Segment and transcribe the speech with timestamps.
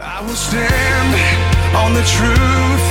[0.00, 2.87] I will stand on the truth.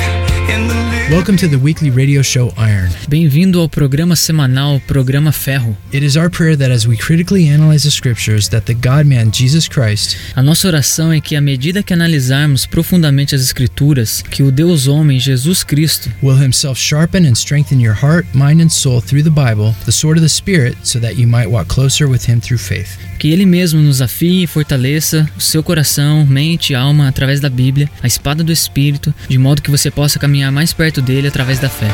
[0.48, 2.90] Welcome to the weekly radio show Iron.
[3.10, 5.76] Bem-vindo ao programa semanal Programa Ferro.
[5.92, 9.68] It is our prayer that as we critically analyze the scriptures that the God-man Jesus
[9.68, 14.50] Christ A nossa oração é que à medida que analisarmos profundamente as escrituras, que o
[14.50, 19.24] Deus homem Jesus Cristo will himself sharpen and strengthen your heart, mind and soul through
[19.24, 22.40] the Bible, the sword of the spirit, so that you might walk closer with him
[22.40, 22.98] through faith.
[23.18, 27.50] que ele mesmo nos afie e fortaleça o seu coração, mente e alma através da
[27.50, 31.60] Bíblia, a espada do Espírito, de modo que você possa caminhar mais perto dele através
[31.60, 31.88] da fé.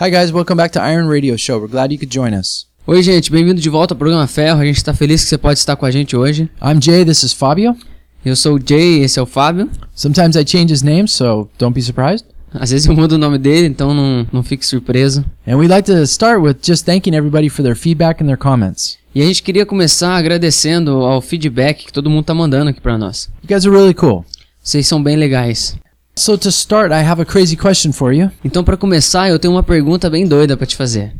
[0.00, 1.60] Hi guys, welcome back to Iron Radio Show.
[1.60, 2.66] We're glad you could join us.
[2.86, 4.60] Oi, gente, bem-vindo de volta ao programa Ferro.
[4.60, 6.50] A gente está feliz que você pode estar com a gente hoje.
[6.60, 7.76] I'm Jay, this is Fabio.
[8.24, 9.68] Eu sou o Jay, esse é o Fábio.
[9.94, 12.24] Sometimes I change his name, so don't be surprised.
[12.54, 15.24] Às vezes eu mudo o nome dele, então não, não fique surpreso.
[15.46, 18.98] And we'd like to start with just thanking everybody for their feedback and their comments.
[19.14, 22.96] E a gente queria começar agradecendo ao feedback que todo mundo tá mandando aqui pra
[22.96, 23.28] nós.
[23.42, 24.24] You guys are really cool.
[24.62, 25.76] Vocês são bem legais.
[26.16, 28.30] So to start, I have a crazy question for you.
[28.42, 31.12] Então, pra começar, eu tenho uma pergunta bem doida pra te fazer.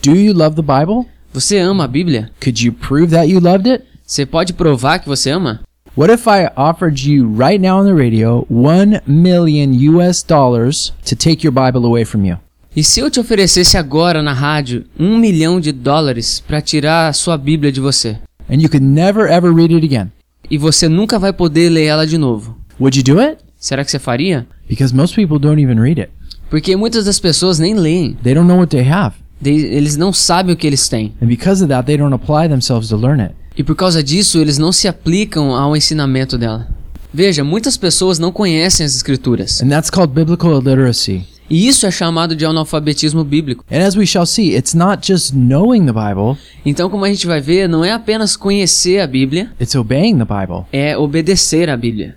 [0.00, 1.08] Do you love the Bible?
[1.32, 2.30] Você ama a Bíblia?
[2.40, 3.84] Could you prove that you loved it?
[4.06, 5.60] Você pode provar que você ama?
[5.96, 11.16] What if I offered you right now on the radio 1 million US dollars to
[11.16, 12.38] take your Bible away from you?
[12.74, 17.12] E se eu te oferecesse agora na rádio um milhão de dólares pra tirar a
[17.12, 18.16] sua Bíblia de você?
[18.48, 20.10] And you could never ever read it again.
[20.50, 22.56] E você nunca vai poder ler ela de novo?
[22.80, 23.38] Would you do it?
[23.58, 24.46] Será que você faria?
[24.68, 26.12] Because most people don't even read it.
[26.48, 28.16] Porque muitas das pessoas nem leem.
[28.22, 29.16] They don't know what they have.
[29.40, 31.12] De- eles não sabem o que eles têm.
[31.20, 33.34] And because of that, they don't apply themselves to learn it.
[33.56, 36.68] E por causa disso, eles não se aplicam ao ensinamento dela.
[37.12, 39.60] Veja, muitas pessoas não conhecem as escrituras.
[39.60, 41.24] And that's called biblical illiteracy.
[41.50, 43.64] E isso é chamado de analfabetismo bíblico.
[43.70, 47.26] And as we shall see, it's not just knowing the Bible, Então, como a gente
[47.26, 50.64] vai ver, não é apenas conhecer a Bíblia, it's obeying the Bible.
[50.72, 52.16] é obedecer a Bíblia.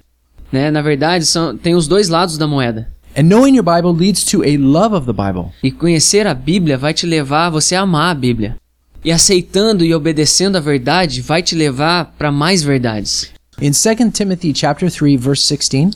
[0.51, 0.69] Né?
[0.69, 2.87] Na verdade, são, tem os dois lados da moeda.
[3.17, 5.51] And knowing your Bible leads to a love of the Bible.
[5.63, 8.55] E conhecer a Bíblia vai te levar a você amar a Bíblia.
[9.03, 13.31] E aceitando e obedecendo a verdade vai te levar para mais verdades.
[13.61, 15.91] In 2 Timothy chapter 3 verse 16,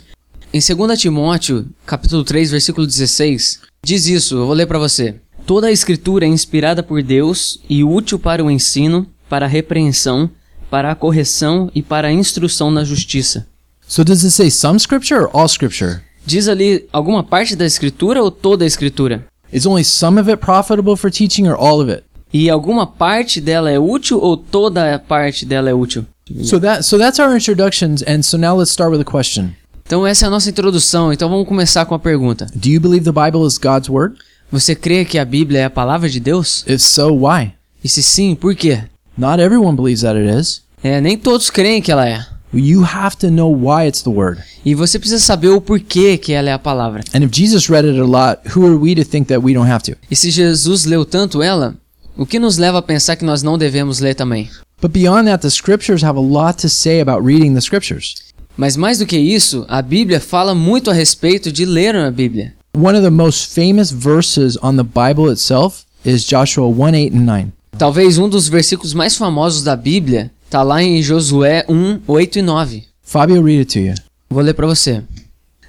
[0.53, 5.15] Em 2 Timóteo, capítulo 3, versículo 16, diz isso, eu vou ler para você.
[5.45, 10.29] Toda a escritura é inspirada por Deus e útil para o ensino, para a repreensão,
[10.69, 13.45] para a correção e para a instrução na justiça.
[13.87, 16.01] so does it say some scripture or all scripture?
[16.25, 19.25] Diz ali alguma parte da escritura ou toda a escritura?
[19.51, 22.03] Is only some of it profitable for teaching or all of it?
[22.33, 26.05] E alguma parte dela é útil ou toda a parte dela é útil?
[26.43, 29.55] So that so that's our introductions and so now let's start with a question.
[29.87, 32.45] Então essa é a nossa introdução, então vamos começar com a pergunta.
[32.53, 34.17] Do you believe the Bible is God's word?
[34.51, 36.65] Você crê que a Bíblia é a palavra de Deus?
[36.67, 37.53] If so, why?
[37.81, 38.83] E se sim, por quê?
[39.17, 40.61] Not everyone believes that it is.
[40.83, 42.25] É, nem todos creem que ela é.
[42.53, 44.41] You have to know why it's the word.
[44.65, 47.01] E você precisa saber o porquê que ela é a palavra.
[47.13, 49.71] And if Jesus read it a lot, who are we to think that we don't
[49.71, 49.97] have to?
[50.11, 51.75] E se Jesus leu tanto ela,
[52.17, 54.49] o que nos leva a pensar que nós não devemos ler também?
[54.81, 58.26] But beyond that, the scriptures have a lot to say about reading the scriptures.
[58.57, 62.55] Mas mais do que isso, a Bíblia fala muito a respeito de ler a Bíblia.
[62.75, 67.25] One of the most famous verses on the Bible itself is Joshua 1 8 and
[67.25, 67.47] 9.
[67.77, 72.41] Talvez um dos versículos mais famosos da Bíblia está lá em Josué 1, 8 e
[72.41, 72.83] 9.
[73.03, 73.93] Fabio, read it to you.
[74.27, 75.03] Vou ler para você.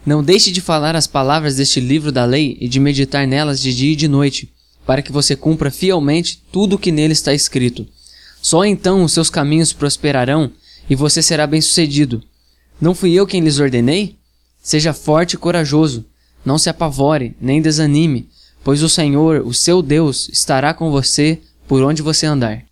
[0.06, 3.75] Não deixe de falar as palavras deste livro da lei e de meditar nelas de
[3.75, 4.50] dia e de noite,
[4.87, 7.87] para que você cumpra fielmente tudo o que nele está escrito.
[8.41, 10.50] Só então os seus caminhos prosperarão
[10.88, 12.22] e você será bem-sucedido.
[12.81, 14.16] Não fui eu quem lhes ordenei?
[14.62, 16.05] Seja forte e corajoso.
[16.44, 18.28] Não se apavore, nem desanime,
[18.62, 22.62] pois o Senhor, o seu Deus, estará com você por onde você andar.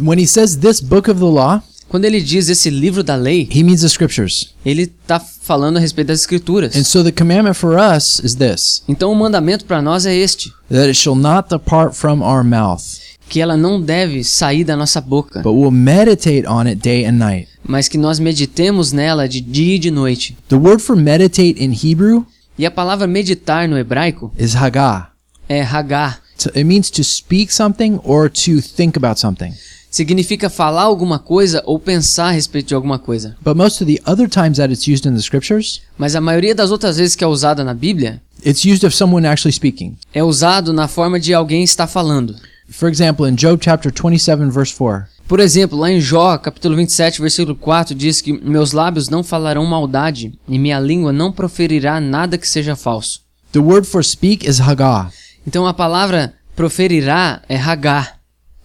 [0.00, 3.48] When he says this book of the law, Quando ele diz esse livro da lei,
[3.52, 4.54] he means the scriptures.
[4.64, 6.76] ele está falando a respeito das escrituras.
[6.76, 10.52] And so the commandment for us is this Então o mandamento para nós é este:
[10.70, 12.80] that it shall not depart from our mouth,
[13.30, 17.12] que ela não deve sair da nossa boca, but we'll meditate on it day and
[17.12, 17.48] night.
[17.66, 20.36] mas que nós meditemos nela de dia e de noite.
[20.48, 22.26] The word for meditate in Hebrew
[22.58, 25.12] E a palavra meditar no hebraico is hagah.
[25.48, 26.20] é hagar.
[26.36, 29.52] So it means to speak something or to think about something.
[29.90, 33.36] Significa falar alguma coisa ou pensar a respeito de alguma coisa.
[33.44, 36.54] But most of the other times that it's used in the scriptures, Mas a maioria
[36.54, 39.96] das outras vezes que é usada na Bíblia it's used of someone actually speaking.
[40.14, 42.34] é usado na forma de alguém estar falando.
[42.70, 47.20] For example, in Job chapter 27, verse 4, Por exemplo, lá em Jó, capítulo 27,
[47.20, 52.36] versículo 4, diz que meus lábios não falarão maldade e minha língua não proferirá nada
[52.38, 53.20] que seja falso.
[53.52, 55.10] the word for speak is hagah.
[55.46, 58.18] Então a palavra proferirá é hagar.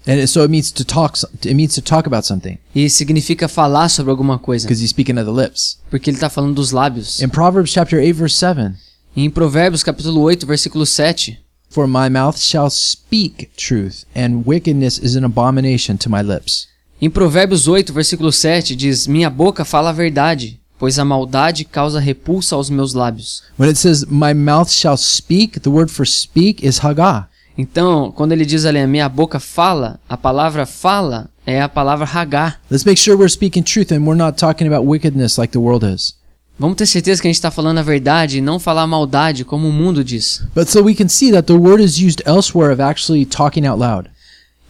[0.07, 1.17] And so it means to talk.
[1.43, 4.67] It means to talk about something E significa falar sobre alguma coisa.
[4.67, 5.79] because he's speaking of the lips.
[5.89, 7.19] Porque ele está falando dos lábios.
[7.21, 8.75] In Proverbs chapter eight verse seven,
[9.15, 11.39] E em Provérbios capítulo 8, versículo 7.
[11.75, 16.67] For my mouth shall speak truth, and wickedness is an abomination to my lips.
[17.01, 21.99] Em Provérbios 8, versículo 7 diz: Minha boca fala a verdade, pois a maldade causa
[21.99, 23.43] repulsa aos meus lábios.
[23.57, 27.27] When it says my mouth shall speak, the word for speak is hagah.
[27.57, 32.05] Então, quando ele diz ali, a minha boca fala, a palavra fala é a palavra
[32.05, 32.55] hagá.
[32.71, 35.83] Let's make sure we're speaking truth and we're not talking about wickedness like the world
[35.83, 36.15] is.
[36.57, 39.67] Vamos ter certeza que a gente está falando a verdade e não falar maldade, como
[39.67, 40.41] o mundo diz.
[40.55, 43.79] But so we can see that the word is used elsewhere of actually talking out
[43.79, 44.09] loud.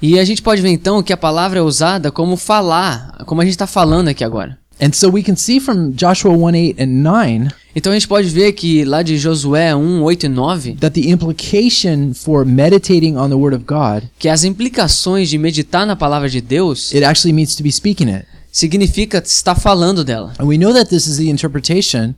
[0.02, 3.46] E a gente pode ver então que a palavra é usada como falar, como a
[3.46, 4.58] gente está falando aqui agora.
[4.82, 8.28] And so we can see from Joshua 1 8 and 9 Então a gente pode
[8.28, 13.30] ver que lá de Josué 1, 8 e 9, that the implication for meditating on
[13.30, 17.34] the word of God, que as implicações de meditar na palavra de Deus it actually
[17.34, 18.26] means to be speaking it.
[18.56, 20.34] Significa estar falando dela.
[20.40, 22.16] And we know that this is the interpretation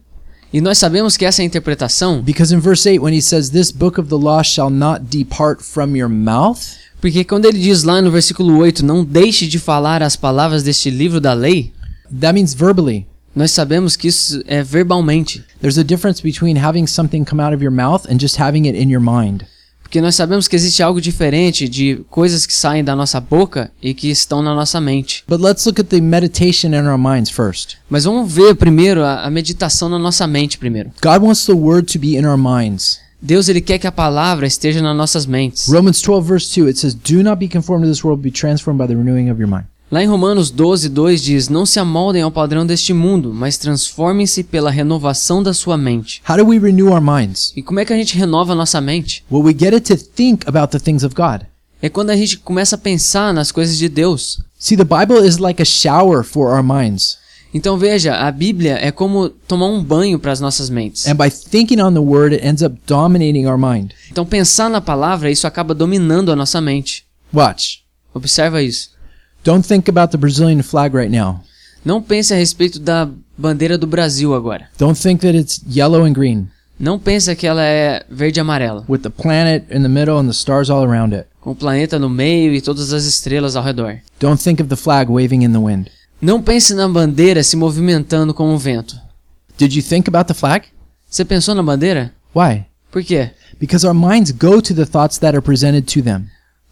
[0.53, 3.49] E nós sabemos que essa é a interpretação, because in verse 8 when he says
[3.49, 6.59] this book of the law shall not depart from your mouth,
[7.01, 10.89] porque quando ele diz lá no versículo 8, não deixe de falar as palavras deste
[10.89, 11.73] livro da lei,
[12.21, 13.05] that means verbally.
[13.35, 15.43] nós sabemos que isso é verbalmente.
[15.59, 18.77] There's a difference between having something come out of your mouth and just having it
[18.77, 19.45] in your mind.
[19.87, 23.93] Porque nós sabemos que existe algo diferente de coisas que saem da nossa boca e
[23.93, 25.23] que estão na nossa mente.
[25.25, 27.77] But let's look at the meditation in our minds first.
[27.89, 30.91] Mas vamos ver primeiro a, a meditação na nossa mente primeiro.
[31.01, 32.99] God wants the word to be in our minds.
[33.21, 35.69] Deus ele quer que a palavra esteja nas nossas mentes.
[35.69, 38.77] Romans 12 verse 2 it says do not be conformed to this world be transformed
[38.77, 39.67] by the renewing of your mind.
[39.89, 44.43] Lá em Romanos 12, 2 diz: Não se amoldem ao padrão deste mundo, mas transformem-se
[44.43, 46.21] pela renovação da sua mente.
[46.29, 47.53] How do we renew our minds?
[47.55, 49.23] E como é que a gente renova a nossa mente?
[49.31, 51.47] Well, we get it to think about the things of God.
[51.81, 54.41] É quando a gente começa a pensar nas coisas de Deus.
[54.59, 57.17] See, the Bible is like a shower for our minds.
[57.53, 61.07] Então veja, a Bíblia é como tomar um banho para as nossas mentes.
[61.07, 63.91] And by thinking on the word, it ends up dominating our mind.
[64.11, 67.05] Então pensar na palavra, isso acaba dominando a nossa mente.
[67.33, 67.83] Watch.
[68.13, 68.96] Observa isso.
[69.47, 71.39] Don't think about the Brazilian flag right now.
[71.85, 73.07] Não pense a respeito da
[73.37, 74.67] bandeira do Brasil agora.
[74.77, 78.83] Don't think that it's yellow and green Não pense que ela é verde e amarela,
[78.89, 81.29] with the planet in the middle and the stars all around it.
[81.39, 83.99] com o planeta no meio e todas as estrelas ao redor.
[84.19, 85.89] Don't think of the flag waving in the wind.
[86.21, 88.99] Não pense na bandeira se movimentando com o vento.
[89.57, 90.65] Did you think about the flag?
[91.09, 92.11] Você pensou na bandeira?
[92.35, 92.65] Why?
[92.91, 93.31] Por quê?
[93.57, 96.25] Because our minds go to the thoughts that are presented to them.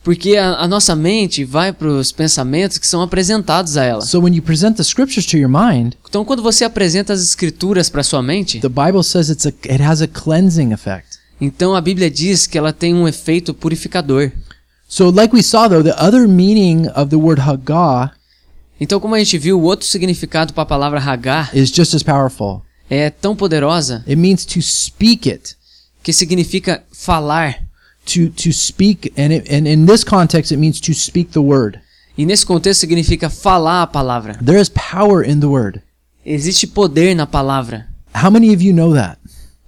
[0.06, 4.02] Porque a, a nossa mente vai para os pensamentos que são apresentados a ela.
[4.02, 7.90] So when you present the scriptures to your mind, Então, quando você apresenta as escrituras
[7.90, 11.18] para sua mente, the Bible says it's a it has a cleansing effect.
[11.42, 14.32] então a Bíblia diz que ela tem um efeito purificador.
[14.88, 17.42] So like we saw though, the other meaning of the word
[18.80, 22.04] Então, como a gente viu, o outro significado para a palavra hagar is just as
[22.04, 22.62] powerful.
[22.88, 25.56] é tão poderosa It means to speak it,
[26.04, 27.65] que significa falar.
[28.06, 31.80] To to speak, and it, and in this context, it means to speak the word.
[32.18, 34.38] E nesse contexto significa falar a palavra.
[34.42, 35.82] There is power in the word.
[36.26, 37.88] Existe poder na palavra.
[38.14, 39.20] How many of you know that?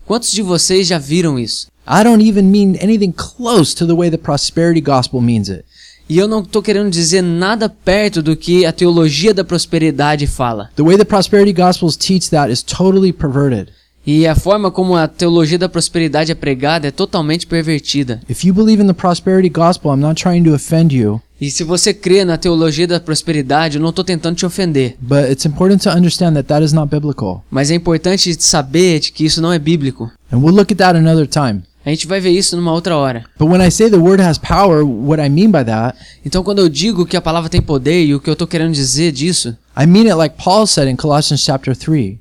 [0.06, 1.68] Quantos de vocês já viram isso?
[1.86, 5.66] I don't even mean anything close to the way the prosperity gospel means it.
[6.10, 10.70] E eu não estou querendo dizer nada perto do que a teologia da prosperidade fala.
[10.78, 13.72] The way the prosperity gospels teach that is totally perverted.
[14.08, 18.22] E a forma como a teologia da prosperidade é pregada é totalmente pervertida.
[18.30, 21.64] If you believe in the prosperity gospel, I'm not trying to offend you, E se
[21.66, 24.96] você crê na teologia da prosperidade, eu não estou tentando te ofender.
[25.02, 27.44] but it's important to understand that that is not biblical.
[27.52, 30.10] Mas é importante saber que isso não é bíblico.
[30.32, 31.64] And we'll look at that another time.
[31.86, 33.24] A gente vai ver isso numa outra hora.
[33.38, 36.60] But when I say the word has power, what I mean by that, Então, quando
[36.60, 39.56] eu digo que a palavra tem poder e o que eu estou querendo dizer disso,
[39.78, 42.18] I mean it like Paul said in Colossians chapter 3,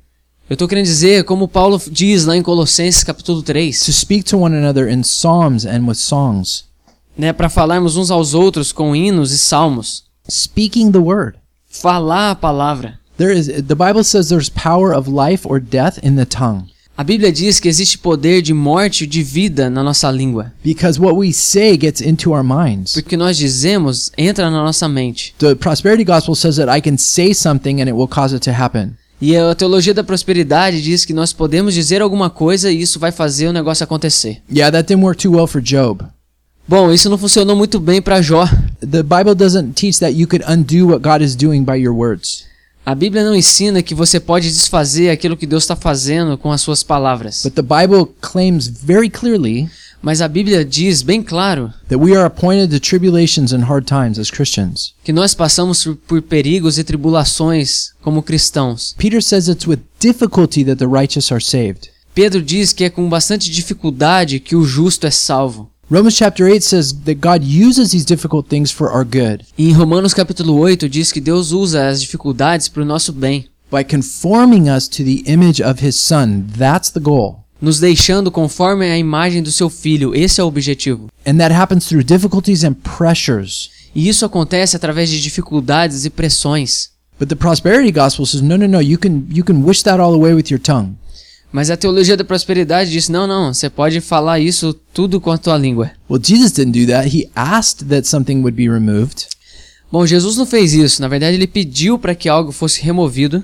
[0.49, 4.37] eu estou querendo dizer, como Paulo diz lá em Colossenses capítulo 3, to speak to
[4.37, 6.65] one another in psalms and with songs,
[7.17, 10.03] né, para falarmos uns aos outros com hinos e salmos.
[10.29, 11.37] speaking the word.
[11.69, 12.99] Falar a palavra.
[13.17, 16.65] There is the Bible says there's power of life or death in the tongue.
[16.95, 20.51] A Bíblia diz que existe poder de morte e de vida na nossa língua.
[20.63, 22.93] Because what we say gets into our minds.
[22.93, 25.35] Porque nós dizemos entra na nossa mente.
[25.37, 28.51] The prosperity gospel says that I can say something and it will cause it to
[28.51, 28.97] happen.
[29.19, 33.11] E a teologia da prosperidade diz que nós podemos dizer alguma coisa e isso vai
[33.11, 34.41] fazer o negócio acontecer.
[34.49, 36.03] Yeah, that didn't work too well for Job.
[36.67, 38.45] Bom, isso não funcionou muito bem para Jó.
[38.79, 42.45] The Bible doesn't teach that you could undo what God is doing by your words.
[42.85, 46.61] A Bíblia não ensina que você pode desfazer aquilo que Deus está fazendo com as
[46.61, 47.41] suas palavras.
[47.43, 49.69] But the Bible claims very clearly
[50.01, 54.19] Mas a Bíblia diz bem claro that we are appointed to tribulations and hard times
[54.19, 54.93] as Christians.
[55.03, 58.93] que nós passamos por- perigos e tribulações como cristãos.
[58.97, 61.89] Peter says it's with difficulty that the righteous are saved.
[62.13, 65.69] Pedro diz que é com bastante dificuldade que o justo é salvo.
[65.89, 70.13] Romans chapter 8 says that God uses these difficult things for our good em Romanos
[70.13, 74.87] capítulo 8 diz que Deus usa as dificuldades para o nosso bem, by conforming us
[74.87, 76.43] to the image of his son.
[76.57, 77.45] That's the goal.
[77.61, 80.15] Nos deixando conforme a imagem do seu filho.
[80.15, 81.07] Esse é o objetivo.
[81.25, 83.69] And that happens through difficulties and pressures.
[83.95, 86.89] E isso acontece através de dificuldades e pressões.
[87.19, 90.13] But the prosperity gospel says no no no you can you can wish that all
[90.13, 90.95] away with your tongue.
[91.51, 95.37] Mas a teologia da prosperidade diz: não, não, você pode falar isso tudo com a
[95.37, 95.91] tua língua.
[96.09, 97.07] Well, Jesus didn't do that.
[97.07, 99.27] He asked that something would be removed,
[99.89, 101.01] Bom, Jesus não fez isso.
[101.01, 103.43] Na verdade, ele pediu para que algo fosse removido,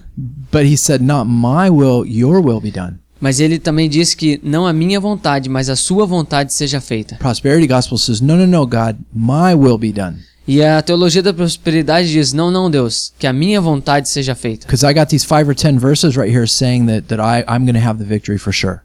[0.51, 2.95] but he said not my will, your will be done.
[3.23, 7.15] Mas ele também disse que não a minha vontade, mas a sua vontade seja feita.
[7.15, 10.17] Prosperity gospel says no no no God, my will be done.
[10.45, 14.67] E a teologia da prosperidade diz: não, não, Deus, que a minha vontade seja feita.
[14.67, 17.63] Because I got these 5 or 10 verses right here saying that that I I'm
[17.63, 18.81] going to have the victory for sure.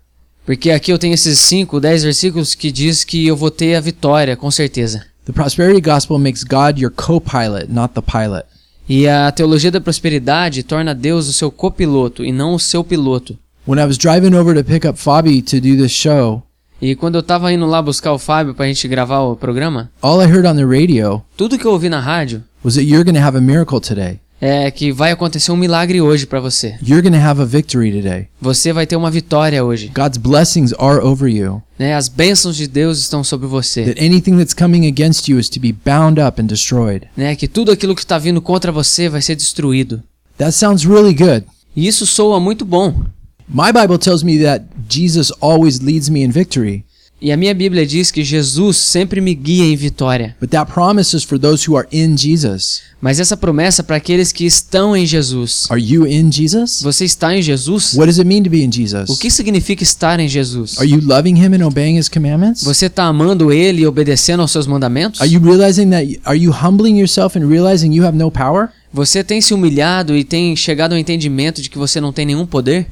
[0.46, 3.80] Porque aqui eu tenho esses 5, 10 versículos que diz que eu vou ter a
[3.80, 5.04] vitória, com certeza.
[5.24, 8.46] The prosperity gospel makes God your co-pilot, not the pilot.
[8.88, 13.36] E a teologia da prosperidade torna Deus o seu copiloto e não o seu piloto.
[13.68, 16.42] When I was driving over to pick up Fabi to do this show,
[16.80, 20.22] E quando eu tava indo lá buscar o Fábio pra gente gravar o programa, all
[20.22, 23.20] I heard on the radio tudo que eu ouvi na rádio was that you're going
[23.20, 24.20] to have a miracle today.
[24.40, 26.78] é que vai acontecer um milagre hoje pra você.
[26.82, 28.28] You're to have a victory today.
[28.40, 29.92] Você vai ter uma vitória hoje.
[29.94, 31.62] God's blessings are over you.
[31.78, 31.94] Né?
[31.94, 33.84] As bênçãos de Deus estão sobre você.
[33.84, 37.06] That anything that's coming against you is to be bound up and destroyed.
[37.14, 37.36] Né?
[37.36, 40.02] Que tudo aquilo que está vindo contra você vai ser destruído.
[40.38, 41.44] That sounds really good.
[41.76, 43.04] E isso soa muito bom.
[43.48, 46.84] My Bible tells me that Jesus always leads me in victory,
[47.20, 50.36] E a minha Bíblia diz que Jesus sempre me guia em vitória.
[50.40, 52.82] but that promise is for those who are in Jesus.
[53.00, 55.66] Mas essa promessa é para aqueles que estão em Jesus.
[55.68, 56.80] Are you in Jesus?
[56.80, 57.94] Você está em Jesus?
[57.94, 59.10] What does it mean to be in Jesus?
[59.10, 60.78] O que significa estar em Jesus?
[60.78, 62.62] Are you loving him and obeying his commandments?
[62.62, 65.20] Você está amando Ele e obedecendo aos seus mandamentos?
[65.20, 68.68] Are you realizing that are you humbling yourself and realizing you have no power?
[68.92, 72.46] Você tem se humilhado e tem chegado ao entendimento de que você não tem nenhum
[72.46, 72.86] poder?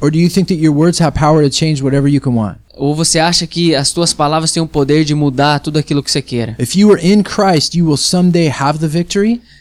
[2.77, 6.11] Ou você acha que as tuas palavras têm o poder de mudar tudo aquilo que
[6.11, 6.55] você queira?
[7.23, 7.75] Christ.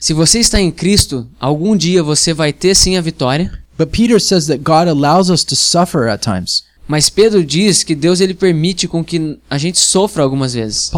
[0.01, 3.51] Se você está em Cristo, algum dia você vai ter sim a vitória.
[6.87, 10.89] Mas Pedro diz que Deus ele permite com que a gente sofra algumas vezes.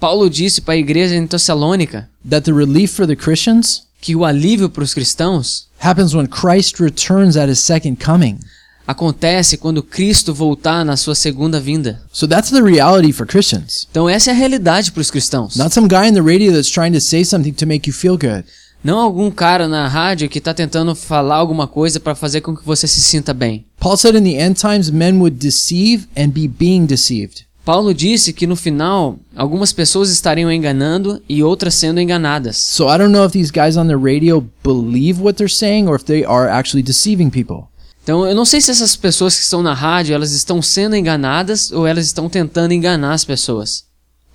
[0.00, 4.24] Paulo disse para a igreja em Tessalônica that the relief for the Christians que o
[4.24, 8.38] alívio para os cristãos happens when Christ returns at his second coming.
[8.86, 12.00] acontece quando Cristo voltar na sua segunda vinda.
[12.12, 13.86] So that's the reality for Christians.
[13.90, 15.56] Então essa é a realidade para os cristãos.
[15.56, 18.16] Not some guy on the radio that's trying to say something to make you feel
[18.16, 18.44] good.
[18.84, 22.64] Não algum cara na rádio que está tentando falar alguma coisa para fazer com que
[22.64, 23.64] você se sinta bem.
[23.80, 27.44] Paul said in the end times men would deceive and be being deceived.
[27.66, 32.58] Paulo disse que no final algumas pessoas estariam enganando e outras sendo enganadas.
[32.58, 35.96] So I don't know if these guys on the radio believe what they're saying or
[35.96, 37.64] if they are actually deceiving people.
[38.04, 41.72] Então eu não sei se essas pessoas que estão na rádio elas estão sendo enganadas
[41.72, 43.84] ou elas estão tentando enganar as pessoas.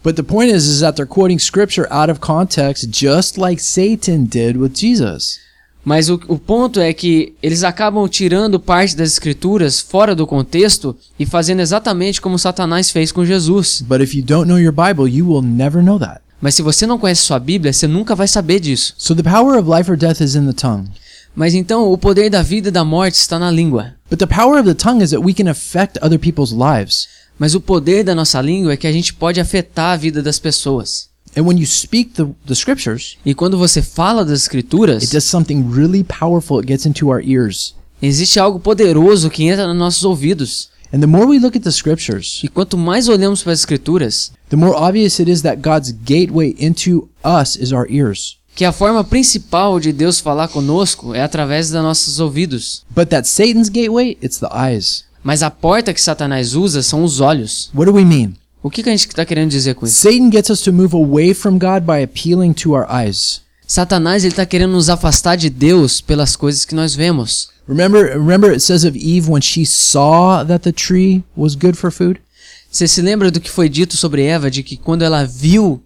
[0.03, 4.25] But the point is is that they're quoting scripture out of context just like Satan
[4.25, 5.39] did with Jesus.
[5.83, 10.95] Mas o, o ponto é que eles acabam tirando parte das escrituras fora do contexto
[11.19, 13.81] e fazendo exatamente como Satanás fez com Jesus.
[13.81, 16.21] But if you don't know your Bible, you will never know that.
[16.39, 18.93] Mas se você não conhece sua Bíblia, você nunca vai saber disso.
[18.97, 20.89] So the power of life or death is in the tongue.
[21.35, 23.93] Mas então o poder da vida e da morte está na língua.
[24.09, 27.07] But the power of the tongue is that we can affect other people's lives.
[27.39, 30.37] Mas o poder da nossa língua é que a gente pode afetar a vida das
[30.37, 31.10] pessoas.
[31.35, 35.23] And when you speak the, the scriptures, E quando você fala das escrituras, it does
[35.23, 36.59] something really powerful.
[36.59, 37.73] It gets into our ears.
[38.01, 40.69] existe algo poderoso que entra nos nossos ouvidos.
[40.93, 44.33] And the more we look at the scriptures, E quanto mais olhamos para as escrituras,
[44.49, 48.37] the more obvious it is that God's gateway into us is our ears.
[48.53, 52.83] que a forma principal de Deus falar conosco é através dos nossos ouvidos.
[52.93, 55.05] But that Satan's gateway, it's the eyes.
[55.23, 57.71] Mas a porta que Satanás usa são os olhos.
[57.73, 58.33] What do we mean?
[58.63, 59.95] O que, que a gente está querendo dizer com isso?
[59.95, 63.41] Satan gets us to move away from God by appealing to our eyes.
[63.65, 67.49] Satanás ele está querendo nos afastar de Deus pelas coisas que nós vemos.
[67.67, 71.91] Remember, remember it says of Eve when she saw that the tree was good for
[71.91, 72.19] food?
[72.69, 75.83] Você se lembra do que foi dito sobre Eva, de que quando ela viu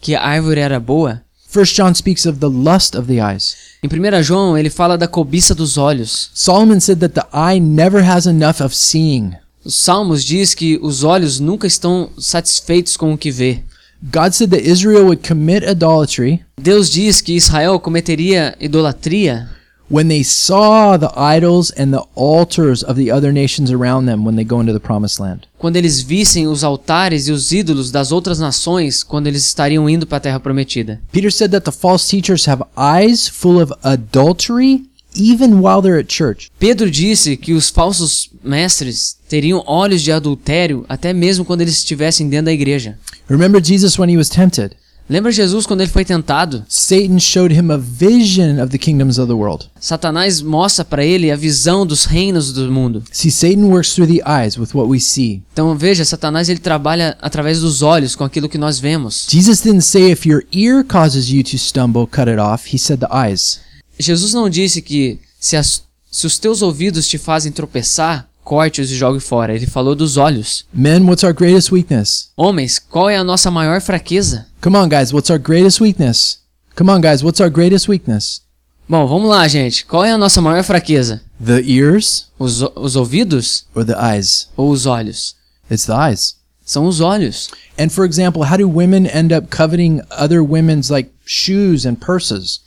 [0.00, 1.22] que a árvore era boa?
[1.48, 3.56] First John speaks of the lust of the eyes.
[3.82, 6.30] Em 1 João ele fala da cobiça dos olhos.
[6.32, 9.32] Solomon said that the eye never has enough of seeing.
[9.64, 13.60] Os Salmos diz que os olhos nunca estão satisfeitos com o que vê.
[14.02, 19.50] God said that Israel would commit idolatry Deus diz que Israel cometeria idolatria
[19.90, 24.36] when they saw the idols and the altars of the other nations around them when
[24.36, 25.40] they go into the promised land.
[25.58, 30.06] quando eles vissem os altares e os ídolos das outras nações quando eles estariam indo
[30.06, 30.98] para a terra prometida.
[31.12, 36.08] Peter said that the false teachers have eyes full of adultery even while they're at
[36.08, 36.50] church.
[36.58, 42.28] Pedro disse que os falsos mestres teriam olhos de adultério até mesmo quando eles estivessem
[42.28, 42.98] dentro da igreja.
[43.28, 44.74] Remember Jesus when he was tempted?
[45.10, 46.64] Lembra Jesus quando ele foi tentado?
[46.68, 49.68] Satan showed him a vision of the kingdoms of the world.
[49.80, 53.02] Satanás mostra para ele a visão dos reinos do mundo.
[53.10, 55.42] See, Satan works through the eyes with what we see.
[55.52, 59.26] Então veja, Satanás ele trabalha através dos olhos com aquilo que nós vemos.
[59.28, 62.72] Jesus didn't say if your ear causes you to stumble, cut it off.
[62.72, 63.58] He said the eyes.
[64.00, 68.96] Jesus não disse que se, as- se os teus ouvidos te fazem tropeçar, corte-os e
[68.96, 69.54] jogue fora.
[69.54, 70.64] Ele falou dos olhos.
[70.72, 72.30] Men, what's our greatest weakness?
[72.36, 74.46] Homens, qual é a nossa maior fraqueza?
[74.62, 76.38] Come on, guys, what's our greatest weakness?
[76.76, 78.42] Come on, guys, what's our greatest weakness?
[78.88, 79.84] Bom, vamos lá, gente.
[79.84, 81.20] Qual é a nossa maior fraqueza?
[81.44, 84.48] The ears Os, os ouvidos or the eyes?
[84.56, 85.36] ou os olhos?
[85.70, 86.36] It's the eyes.
[86.64, 87.48] São os olhos.
[87.78, 92.60] And for example, how do women end up coveting other women's like shoes and purses?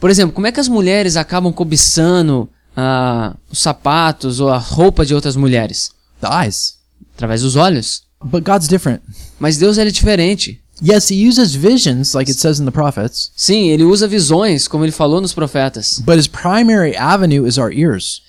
[0.00, 5.04] Por exemplo, como é que as mulheres acabam cobiçando ah, os sapatos ou a roupa
[5.04, 5.90] de outras mulheres?
[6.20, 6.76] The eyes.
[7.16, 8.02] Através dos olhos.
[8.22, 9.02] But God's different.
[9.38, 10.60] Mas Deus ele é diferente.
[10.80, 14.84] Yes, he uses visions like it says in the prophets, Sim, ele usa visões, como
[14.84, 16.00] ele falou nos profetas.
[16.04, 18.22] but his primary avenue is our ears.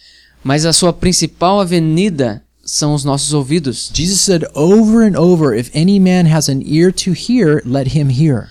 [0.44, 3.92] Mas a sua principal avenida são os nossos ouvidos.
[3.94, 8.10] Jesus said over and over, if any man has an ear to hear, let him
[8.10, 8.50] hear.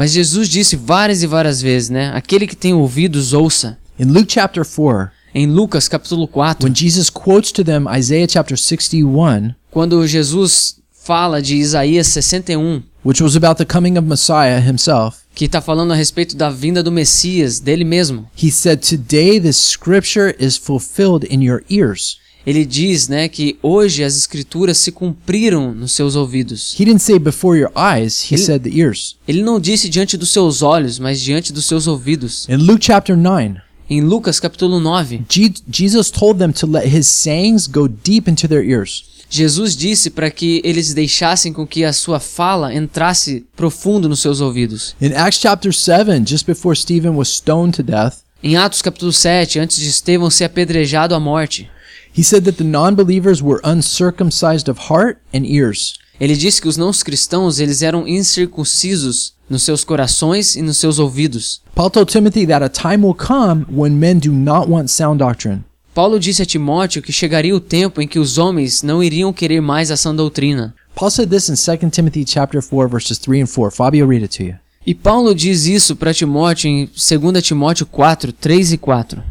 [0.00, 2.10] Mas Jesus disse várias e várias vezes, né?
[2.14, 3.76] Aquele que tem ouvidos, ouça.
[3.98, 8.56] In Luke chapter 4, Em Lucas capítulo 4, when Jesus quotes to them Isaiah chapter
[8.56, 15.18] 61, quando Jesus fala de Isaías 61, which was about the coming of Messiah himself,
[15.34, 18.26] que está falando a respeito da vinda do Messias, dele mesmo.
[18.34, 22.18] he said, Today this scripture is fulfilled in your ears.
[22.50, 26.74] Ele diz, né, que hoje as escrituras se cumpriram nos seus ouvidos.
[26.74, 29.16] He didn't say before your eyes, he Ele- said the ears.
[29.28, 32.48] Ele não disse diante dos seus olhos, mas diante dos seus ouvidos.
[32.48, 33.56] In Luke chapter 9,
[33.88, 38.46] Em Lucas capítulo 9, Je- Jesus told them to let his sayings go deep into
[38.48, 39.04] their ears.
[39.28, 44.40] Jesus disse para que eles deixassem com que a sua fala entrasse profundo nos seus
[44.40, 44.94] ouvidos.
[45.00, 49.58] In Acts chapter 7, just before Stephen was stoned to death, Em Atos capítulo 7,
[49.58, 51.68] antes de Estevão ser apedrejado à morte,
[52.16, 55.98] he said that the non believers were uncircumcised of heart and ears.
[56.20, 60.98] ele disse que os não cristãos eles eram incircuncisos nos seus corações e nos seus
[60.98, 61.62] ouvidos.
[61.74, 65.64] Paul told Timothy that a time will come when men do not want sound doctrine.
[65.94, 69.60] Paulo disse a Timóteo que chegaria o tempo em que os homens não iriam querer
[69.60, 70.74] mais a sã doutrina.
[70.94, 73.70] Paul said this in 2 Timothy chapter 4 verses 3 and 4.
[73.72, 74.54] Fabio read it to you.
[74.86, 79.22] E Paulo diz isso para Timóteo em 2 Timóteo 4, 3 e 4.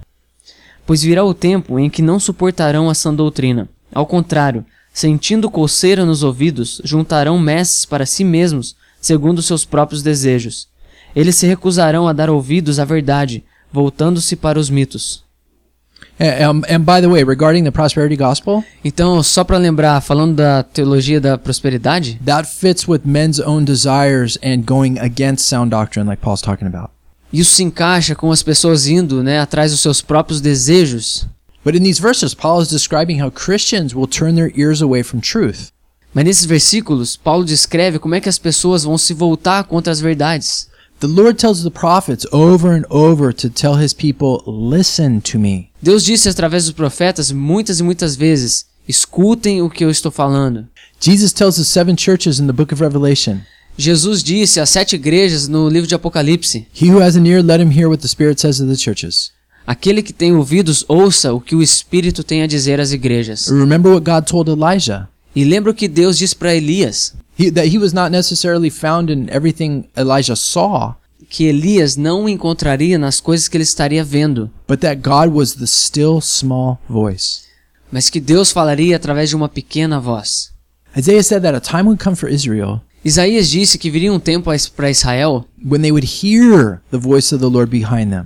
[0.90, 3.70] Pois virá o tempo em que não suportarão a sã doutrina.
[3.94, 10.68] Ao contrário, sentindo coceira nos ouvidos, juntarão mestres para si mesmos, segundo seus próprios desejos.
[11.16, 15.24] Eles se recusarão a dar ouvidos à verdade, voltando-se para os mitos.
[16.20, 20.38] And, um, and by the way, regarding the prosperity gospel, Então, só para lembrar, falando
[20.38, 26.10] da teologia da prosperidade, that fits with men's own desires and going against sound doctrine,
[26.10, 26.90] like Paul's talking about.
[27.32, 31.28] Isso se encaixa com as pessoas indo né, atrás dos seus próprios desejos.
[31.64, 35.20] But in these verses, Paul is describing how Christians will turn their ears away from
[35.20, 35.72] truth.
[36.14, 40.00] Mas nesses versículos, Paulo descreve como é que as pessoas vão se voltar contra as
[40.00, 40.68] verdades.
[41.00, 45.70] The Lord tells the prophets over and over to tell his people, Listen to me.
[45.82, 50.68] Deus disse através dos profetas muitas e muitas vezes: escutem o que eu estou falando.
[51.00, 53.42] Jesus tells the seven churches in the book of Revelation,
[53.80, 57.62] Jesus disse às sete igrejas no livro de Apocalipse: He who has an ear, let
[57.62, 59.32] him hear what the Spirit says to the churches.
[59.66, 63.48] Aquele que tem ouvidos, ouça o que o Espírito tem a dizer às igrejas.
[63.48, 65.08] Remember what God told Elijah.
[65.34, 69.10] E lembra o que Deus disse para Elias: He, that he was not necessarily found
[69.10, 70.96] in everything Elijah saw,
[71.30, 75.66] que Elias não encontraria nas coisas que ele estaria vendo, but that God was the
[75.66, 77.44] still small voice.
[77.90, 80.52] mas que Deus falaria através de uma pequena voz.
[80.98, 84.52] Isaiah said that a time would come for Israel Isaías disse que viria um tempo
[84.76, 88.26] para Israel when they would hear the voice of the Lord behind them,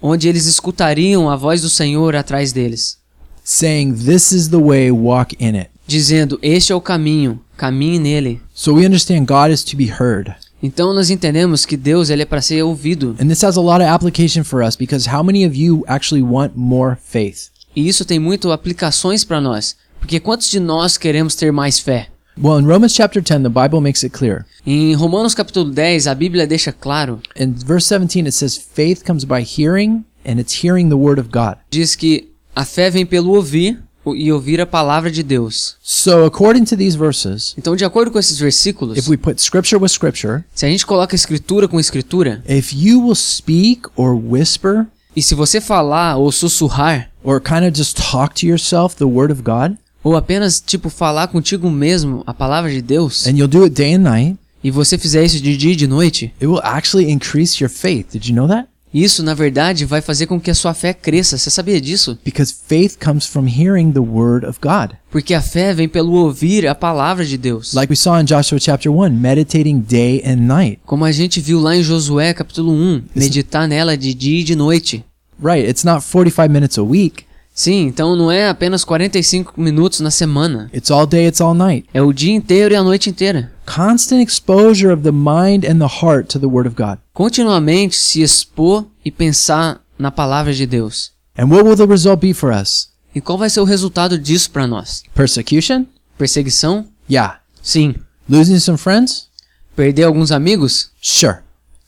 [0.00, 2.98] onde eles escutariam a voz do Senhor atrás deles,
[3.42, 5.70] saying, This is the way, walk in it.
[5.86, 8.40] dizendo: Este é o caminho, caminhe nele.
[8.54, 10.32] So we understand God is to be heard.
[10.62, 13.16] Então nós entendemos que Deus ele é para ser ouvido.
[13.20, 16.22] And this has a lot of application for us because how many of you actually
[16.22, 17.50] want more faith?
[17.74, 22.08] E isso tem muito aplicações para nós, Porque quantos de nós queremos ter mais fé?
[22.36, 24.46] Well, in Romans chapter 10, the Bible makes it clear.
[24.66, 29.24] Em Romanos capítulo 10, a Bíblia deixa claro, In verse 17, it says, Faith comes
[29.24, 31.58] by hearing, and it's hearing the word of God.
[31.70, 33.78] diz que a fé vem pelo ouvir
[34.16, 35.76] e ouvir a palavra de Deus.
[35.82, 39.78] So, according to these verses, Então, de acordo com esses versículos, if we put scripture
[39.80, 44.86] with scripture, se a gente coloca escritura com escritura, if you will speak or whisper
[45.14, 49.30] e se você falar ou sussurrar, or kind of just talk to yourself the word
[49.30, 53.64] of God, ou apenas tipo falar contigo mesmo a palavra de Deus, and you'll do
[53.64, 56.60] it day and night, e você fizer isso de dia e de noite, it will
[56.62, 58.06] actually increase your faith.
[58.12, 58.68] Did you know that?
[58.92, 61.38] isso na verdade vai fazer com que a sua fé cresça.
[61.38, 62.18] Você sabia disso?
[62.24, 64.96] Because faith comes from hearing the word of God.
[65.10, 67.72] Porque a fé vem pelo ouvir a palavra de Deus.
[67.72, 70.80] Like we saw in Joshua chapter 1, meditating day and night.
[70.84, 74.54] Como a gente viu lá em Josué capítulo 1, meditar nela de dia e de
[74.54, 75.04] noite.
[75.42, 77.24] Right, it's not 45 minutes a week,
[77.62, 80.68] Sim, então não é apenas 45 minutos na semana.
[80.74, 81.88] it's all day, it's all night.
[81.94, 83.52] É o dia inteiro e a noite inteira.
[83.64, 86.98] Constant exposure of the mind and the heart to the word of God.
[87.14, 91.12] Continuamente se expor e pensar na palavra de Deus.
[91.38, 92.88] And what will the result be for us?
[93.14, 95.04] E qual vai ser o resultado disso para nós?
[95.14, 95.84] Persecution?
[96.18, 96.86] Perseguição?
[97.08, 97.38] Yeah.
[97.62, 97.94] Sim.
[98.28, 99.28] Losing some friends?
[99.76, 100.90] Perder alguns amigos?
[101.00, 101.36] Sure.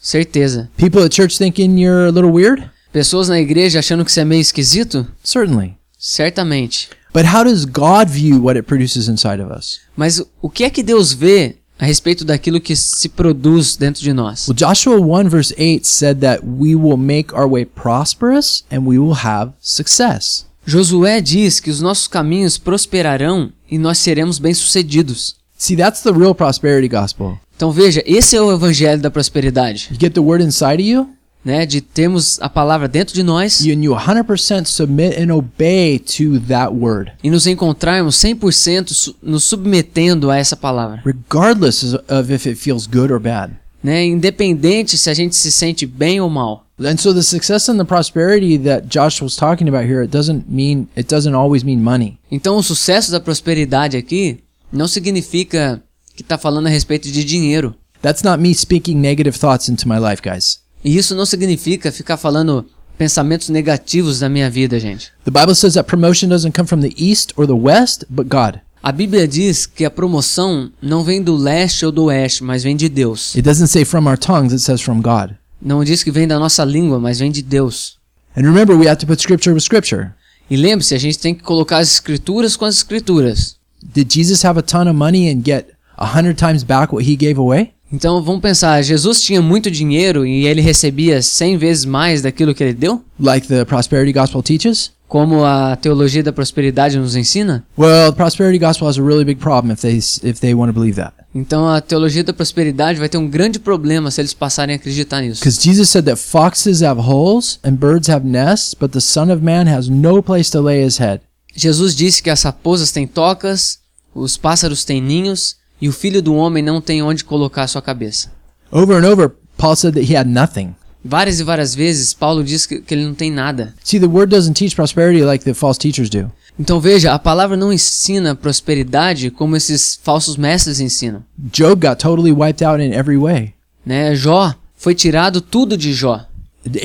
[0.00, 0.70] Certeza.
[0.76, 2.70] People at church thinking you're a little weird?
[2.94, 5.04] Pessoas na igreja achando que você é meio esquisito?
[5.24, 5.74] Certainly.
[5.98, 6.90] Certamente.
[7.12, 9.80] But how does God view what it produces inside of us?
[9.96, 14.12] Mas o que é que Deus vê a respeito daquilo que se produz dentro de
[14.12, 14.46] nós?
[14.46, 18.96] Well, Joshua 1 verse 8 said that we will make our way prosperous and we
[18.96, 20.46] will have success.
[20.64, 25.34] Josué diz que os nossos caminhos prosperarão e nós seremos bem-sucedidos.
[25.58, 27.40] See, that's the real prosperity gospel.
[27.56, 31.08] Então veja, esse é o evangelho da prosperidade, You get the word inside of you,
[31.44, 31.66] né?
[31.66, 36.40] De termos a palavra dentro de nós you, and you 100% submit and obey to
[36.48, 42.46] that word, e nos encontrarmos 100% su- nos submetendo a essa palavra, regardless of if
[42.46, 43.52] it feels good or bad.
[43.82, 44.04] né?
[44.06, 46.64] Independente se a gente se sente bem ou mal.
[46.80, 50.46] And so the success and the prosperity that Joshua was talking about here, it doesn't
[50.48, 52.18] mean it doesn't always mean money.
[52.30, 54.38] Então o sucesso da prosperidade aqui
[54.72, 55.80] não significa
[56.16, 57.74] que está falando a respeito de dinheiro.
[58.02, 60.63] That's not me speaking negative thoughts into my life, guys.
[60.84, 62.66] E isso não significa ficar falando
[62.98, 65.10] pensamentos negativos da minha vida, gente.
[65.24, 68.60] The Bible says that promotion doesn't come from the east or the west, but God.
[68.82, 72.76] A Bíblia diz que a promoção não vem do leste ou do oeste, mas vem
[72.76, 73.34] de Deus.
[73.34, 75.34] It doesn't say from our tongues, it says from God.
[75.60, 77.96] Não diz que vem da nossa língua, mas vem de Deus.
[78.36, 80.10] And remember, we have to put scripture with scripture.
[80.50, 83.56] E lembre-se, a gente tem que colocar as escrituras com as escrituras.
[83.82, 87.16] Did Jesus have a ton of money and get a hundred times back what he
[87.16, 87.73] gave away?
[87.92, 92.62] Então vamos pensar, Jesus tinha muito dinheiro e ele recebia 100 vezes mais daquilo que
[92.62, 93.04] ele deu?
[93.20, 94.92] Like the prosperity gospel teaches?
[95.06, 97.64] Como a teologia da prosperidade nos ensina?
[97.78, 100.72] Well, the prosperity gospel has a really big problem if they if they want to
[100.72, 101.14] believe that.
[101.34, 105.20] Então a teologia da prosperidade vai ter um grande problema se eles passarem a acreditar
[105.20, 105.40] nisso.
[105.40, 109.42] Because Jesus said that foxes have holes and birds have nests, but the Son of
[109.42, 111.20] Man has no place to lay his head.
[111.54, 113.78] Jesus disse que as raposas têm tocas,
[114.14, 118.32] os pássaros têm ninhos e o filho do homem não tem onde colocar sua cabeça.
[118.70, 120.74] Over and over, Paul said that he had nothing.
[121.04, 123.74] Várias e várias vezes Paulo diz que, que ele não tem nada.
[123.84, 126.32] See, the word doesn't teach prosperity like the false teachers do.
[126.58, 131.22] Então veja, a palavra não ensina prosperidade como esses falsos mestres ensinam.
[131.52, 133.52] Job got totally wiped out in every way.
[133.84, 134.14] Né?
[134.14, 136.26] Jó foi tirado tudo de Jó.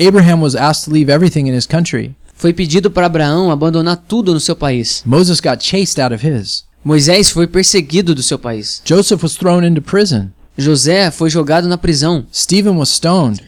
[0.06, 2.14] Abraham was asked to leave everything in his country.
[2.34, 5.02] Foi pedido para Abraão abandonar tudo no seu país.
[5.06, 6.64] Moses got chased out of his.
[6.84, 8.80] Moisés foi perseguido do seu país.
[8.84, 10.30] Joseph was thrown into prison.
[10.56, 12.26] José foi jogado na prisão.
[12.32, 13.42] Stephen was stoned.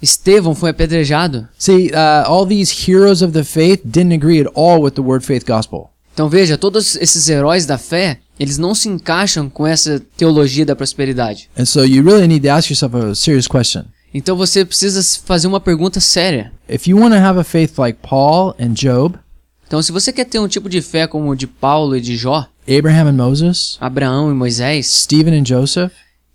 [0.00, 1.48] Estevão foi apedrejado.
[1.58, 5.24] See, uh, all these heroes of the faith didn't agree at all with the word
[5.24, 5.90] faith gospel.
[6.12, 10.76] Então veja, todos esses heróis da fé, eles não se encaixam com essa teologia da
[10.76, 11.50] prosperidade.
[11.58, 13.84] And so you really need to ask yourself a serious question.
[14.14, 16.52] Então você precisa fazer uma pergunta séria.
[16.68, 19.18] If you want to have a faith like Paul and Job,
[19.66, 22.16] Então se você quer ter um tipo de fé como o de Paulo e de
[22.16, 25.92] Jó, Abraham and Moses, Abraão e Moisés, Stephen and Joseph,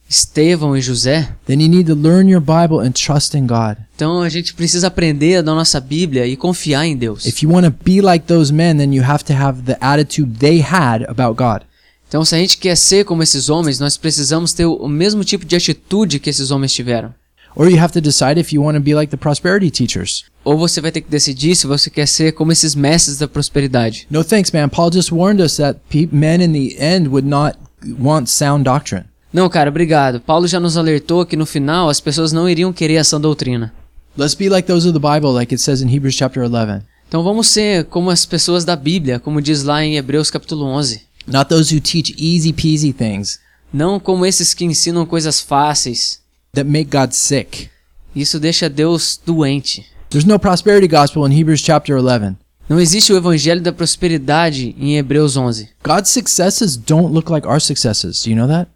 [0.09, 3.77] Estevão e José, then you need to learn your Bible and trust in God.
[3.95, 7.25] então a gente precisa aprender da nossa Bíblia e confiar em Deus.
[7.25, 10.37] If you want to be like those men, then you have to have the attitude
[10.37, 11.61] they had about God.
[12.09, 15.45] Então se a gente quer ser como esses homens, nós precisamos ter o mesmo tipo
[15.45, 17.13] de atitude que esses homens tiveram.
[17.55, 20.25] Or you have to decide if you want to be like the prosperity teachers.
[20.43, 24.07] Ou você vai ter que decidir se você quer ser como esses mestres da prosperidade.
[24.09, 24.69] No thanks, man.
[24.69, 25.79] Paul just warned us that
[26.11, 27.57] men in the end would not
[27.99, 29.05] want sound doctrine.
[29.33, 30.19] Não, cara, obrigado.
[30.19, 33.73] Paulo já nos alertou que no final as pessoas não iriam querer essa doutrina.
[34.17, 36.81] Let's be like those of the Bible, like it says in Hebrews chapter 11.
[37.07, 41.01] Então vamos ser como as pessoas da Bíblia, como diz lá em Hebreus capítulo 11.
[41.27, 43.39] Not those who teach easy peasy things
[43.71, 46.19] Não como esses que ensinam coisas fáceis.
[46.53, 47.69] That make God sick.
[48.15, 49.85] Isso deixa Deus doente.
[50.09, 52.35] There's no prosperity gospel in Hebrews chapter 11.
[52.67, 55.69] Não existe o evangelho da prosperidade em Hebreus 11.
[55.83, 58.23] God's successes don't look like our successes.
[58.23, 58.69] Do you know that?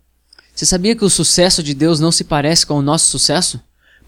[0.53, 3.59] Você sabia que o sucesso de Deus não se parece com o nosso sucesso?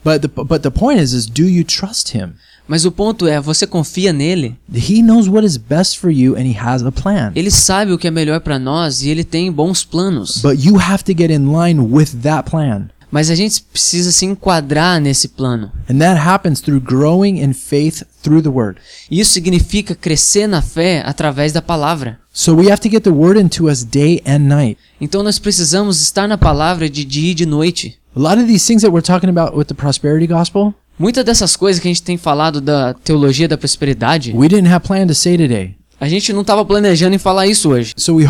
[0.02, 2.32] But the but the point is is do you trust him?
[2.66, 4.56] Mas o ponto é, você confia nele?
[4.72, 7.32] He knows what is best for you and he has a plan.
[7.34, 10.42] Ele sabe o que é melhor para nós e ele tem bons planos.
[10.42, 12.88] But you have to get in line with that plan.
[13.10, 15.72] Mas a gente precisa se enquadrar nesse plano.
[15.90, 18.78] And that happens through growing in faith through the word.
[19.10, 22.18] E Isso significa crescer na fé através da palavra.
[22.32, 24.78] So we have to get the word into us day and night.
[25.00, 27.98] Então nós precisamos estar na palavra de dia e de noite.
[28.14, 31.54] A lot of these things that we're talking about with the prosperity gospel, Muitas dessas
[31.54, 35.14] coisas que a gente tem falado da teologia da prosperidade, we didn't have planned to
[35.14, 35.76] say today.
[36.00, 37.92] a gente não estava planejando em falar isso hoje.
[37.96, 38.28] So really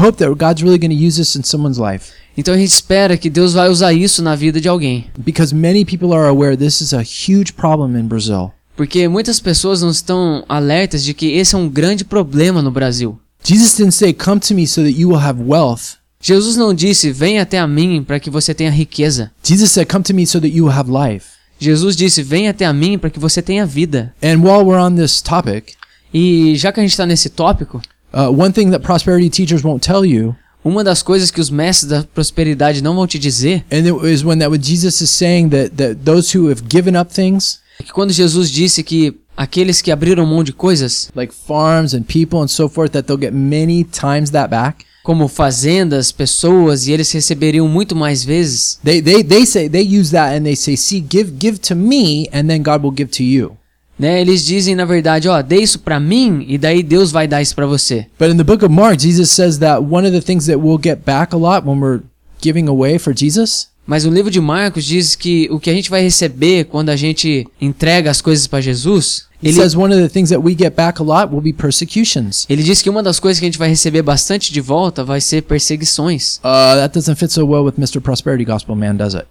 [2.39, 5.07] Então a gente espera que Deus vai usar isso na vida de alguém.
[5.19, 8.53] because many people are aware this is a huge problem in Brazil.
[8.77, 13.19] Porque muitas pessoas não estão alertas de que esse é um grande problema no Brasil.
[13.43, 17.11] Jesus didn't say, "Come to me so that you will have wealth." Jesus não disse,
[17.11, 19.33] venha até a mim para que você tenha riqueza.
[19.43, 21.27] Jesus said, "Come to me so that you will have life."
[21.59, 24.15] Jesus disse, venha até a mim para que você tenha vida.
[24.23, 25.75] And while we're on this topic,
[26.15, 27.83] E já que a gente está nesse tópico,
[28.15, 31.89] uh, one thing that prosperity teachers won't tell you, uma das coisas que os mestres
[31.89, 35.49] da prosperidade não vão te dizer and it is when that when Jesus is saying
[35.51, 39.81] that that those who have given up things é que quando Jesus disse que aqueles
[39.81, 43.33] que abriram mão de coisas, like farms and people and so forth, that they'll get
[43.33, 44.85] many times that back.
[45.05, 50.11] como fazendas, pessoas, e eles receberiam muito mais vezes, They they they say they use
[50.11, 53.23] that and they say, "See, give give to me, and then God will give to
[53.23, 53.58] you."
[53.99, 54.21] Né?
[54.21, 57.55] Eles dizem na verdade, ó, dê isso para mim e daí Deus vai dar isso
[57.55, 58.07] para você.
[58.19, 60.81] But in the book of Mark, Jesus says that one of the things that we'll
[60.83, 62.03] get back a lot when we're
[62.41, 65.89] giving away for Jesus Mas o livro de Marcos diz que o que a gente
[65.89, 70.11] vai receber quando a gente entrega as coisas para Jesus, ele, says one of the
[70.11, 72.45] things that we get back a lot will be persecutions.
[72.51, 75.23] ele diz que uma das coisas que a gente vai receber bastante de volta vai
[75.23, 76.37] ser perseguições.
[76.45, 77.99] Uh, that doesn't fit so well with Mr.
[77.99, 79.27] Prosperity Gospel Man, does it?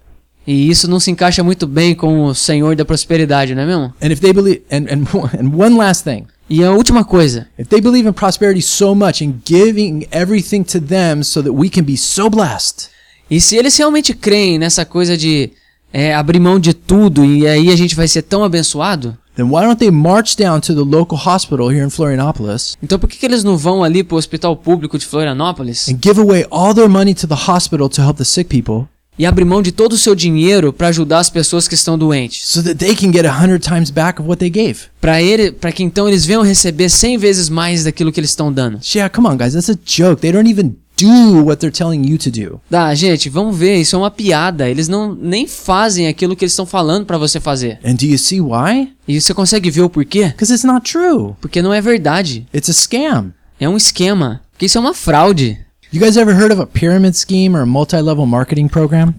[0.48, 3.94] E isso não se encaixa muito bem com o Senhor da prosperidade, não é mesmo?
[4.02, 5.04] And if they believe, and and
[5.38, 9.22] and one last thing, E a última coisa, if they believe in prosperity so much
[9.22, 12.88] and giving everything to them so that we can be so blessed,
[13.30, 15.52] e se eles realmente creem nessa coisa de
[15.92, 19.64] é, abrir mão de tudo e aí a gente vai ser tão abençoado, then why
[19.64, 23.26] don't they march down to the local hospital here in Florianopolis então por que, que
[23.26, 25.90] eles não vão ali pro hospital público de Florianópolis?
[25.90, 29.26] and give away all their money to the hospital to help the sick people e
[29.26, 32.48] abrir mão de todo o seu dinheiro para ajudar as pessoas que estão doentes?
[32.48, 34.86] so that they can get a hundred times back of what they gave?
[35.02, 38.52] Para ele, para que então eles venham receber 100 vezes mais daquilo que eles estão
[38.52, 38.80] dando.
[38.94, 40.22] Yeah, come on, guys, that's a joke.
[40.22, 42.60] They don't even do what they're telling you to do.
[42.70, 44.68] Dá, gente, vamos ver, isso é uma piada.
[44.68, 47.80] Eles não nem fazem aquilo que eles estão falando para você fazer.
[47.86, 48.92] And do you see why?
[49.08, 50.28] E você consegue ver o porquê?
[50.28, 51.36] Because it's not true.
[51.40, 52.48] Porque não é verdade.
[52.54, 53.32] It's a scam.
[53.60, 54.42] É um esquema.
[54.52, 55.60] Porque isso é uma fraude.
[55.90, 59.14] You guys ever heard of a pyramid scheme or a multi-level marketing program?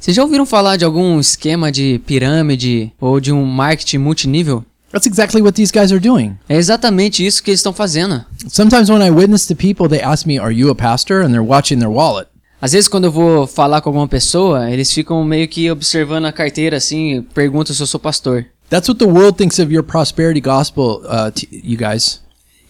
[0.00, 4.64] Vocês já ouviram falar de algum esquema de pirâmide ou de um marketing multinível?
[4.90, 6.36] That's exactly what these guys are doing.
[6.48, 8.24] É exatamente isso que eles estão fazendo.
[8.48, 11.40] Sometimes when I witness to people, they ask me, "Are you a pastor?" and they're
[11.40, 12.26] watching their wallet.
[12.60, 16.32] Às vezes quando eu vou falar com alguma pessoa, eles ficam meio que observando a
[16.32, 18.44] carteira assim, perguntam se eu sou pastor.
[18.68, 22.20] That's what the world thinks of your prosperity gospel, uh, you guys.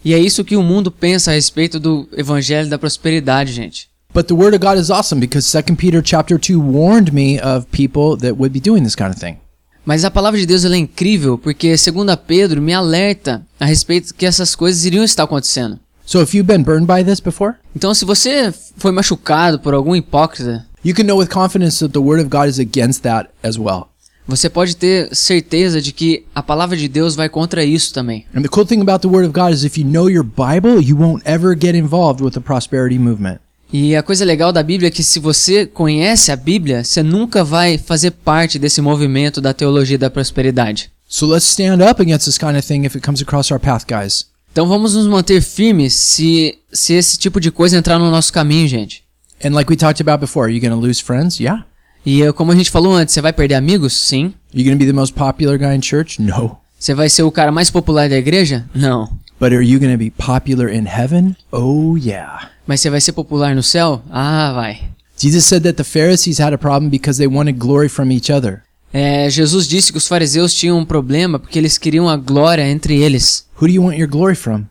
[0.03, 3.89] E é isso que o mundo pensa a respeito do evangelho da prosperidade, gente.
[4.13, 7.67] But the word of God is awesome because 2 Peter chapter 2 warned me of
[7.67, 9.37] people that would be doing this kind of thing.
[9.85, 14.25] Mas a palavra de Deus é incrível porque, segundo Pedro, me alerta a respeito que
[14.25, 15.79] essas coisas iriam estar acontecendo.
[16.05, 19.95] So if you've been burned by this before, Então, se você foi machucado por algum
[19.95, 23.59] hipócrita, you can know with confidence that the word of God is against that as
[23.59, 23.88] well.
[24.29, 28.25] Você pode ter certeza de que a palavra de Deus vai contra isso também.
[28.35, 30.81] And the cool thing about the word of God is if you know your Bible,
[30.81, 33.39] you won't ever get involved with the prosperity movement.
[33.71, 37.43] E a coisa legal da Bíblia é que se você conhece a Bíblia, você nunca
[37.43, 40.91] vai fazer parte desse movimento da teologia da prosperidade.
[41.07, 43.85] So let's stand up against this kind of thing if it comes across our path,
[43.87, 44.25] guys.
[44.51, 48.67] Então vamos nos manter firmes se, se esse tipo de coisa entrar no nosso caminho,
[48.67, 49.03] gente.
[49.43, 51.39] And like we talked about before, are you going to lose friends?
[51.39, 51.65] Yeah.
[52.05, 53.93] E eh, como a gente falou antes, você vai perder amigos?
[53.93, 54.33] Sim.
[54.53, 56.21] You to be the most popular guy in church?
[56.21, 56.57] No.
[56.79, 58.65] Você vai ser o cara mais popular da igreja?
[58.73, 59.09] Não.
[59.39, 61.35] But are you to be popular in heaven?
[61.51, 62.49] Oh, yeah.
[62.65, 64.01] Mas você vai ser popular no céu?
[64.09, 64.81] Ah, vai.
[65.17, 68.63] Jesus said that the Pharisees had a problem because they wanted glory from each other.
[68.93, 72.99] É, Jesus disse que os fariseus tinham um problema porque eles queriam a glória entre
[73.01, 73.45] eles.
[73.61, 74.65] Who do you want your glory from?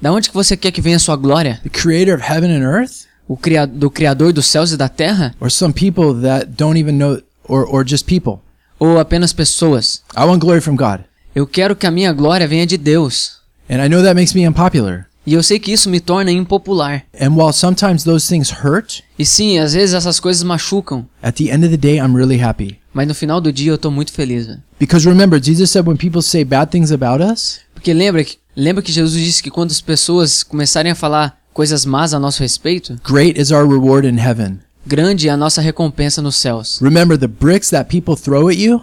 [0.00, 1.60] Da onde que você quer que venha a sua glória?
[1.62, 3.06] The creator of heaven and earth?
[3.30, 3.38] O
[3.68, 5.32] do criador dos céus e da terra?
[5.38, 8.40] Or some people that don't even know, or, or just people?
[8.80, 10.02] Ou apenas pessoas?
[10.16, 11.04] I want glory from God.
[11.32, 13.38] Eu quero que a minha glória venha de Deus.
[13.70, 15.06] And I know that makes me unpopular.
[15.24, 17.04] E eu sei que isso me torna impopular.
[17.20, 21.50] And while sometimes those things hurt, E sim, às vezes essas coisas machucam, at the
[21.52, 22.80] end of the day, I'm really happy.
[22.92, 24.48] mas no final do dia eu tô muito feliz.
[24.80, 28.82] Because remember, Jesus said when people say bad things about us, Porque lembra que, lembra
[28.82, 32.98] que Jesus disse que quando as pessoas começarem a falar coisas más a nosso respeito,
[33.04, 34.60] great is our reward in heaven.
[34.86, 36.80] grande é a nossa recompensa nos céus.
[36.80, 38.80] Remember, the bricks that people throw at you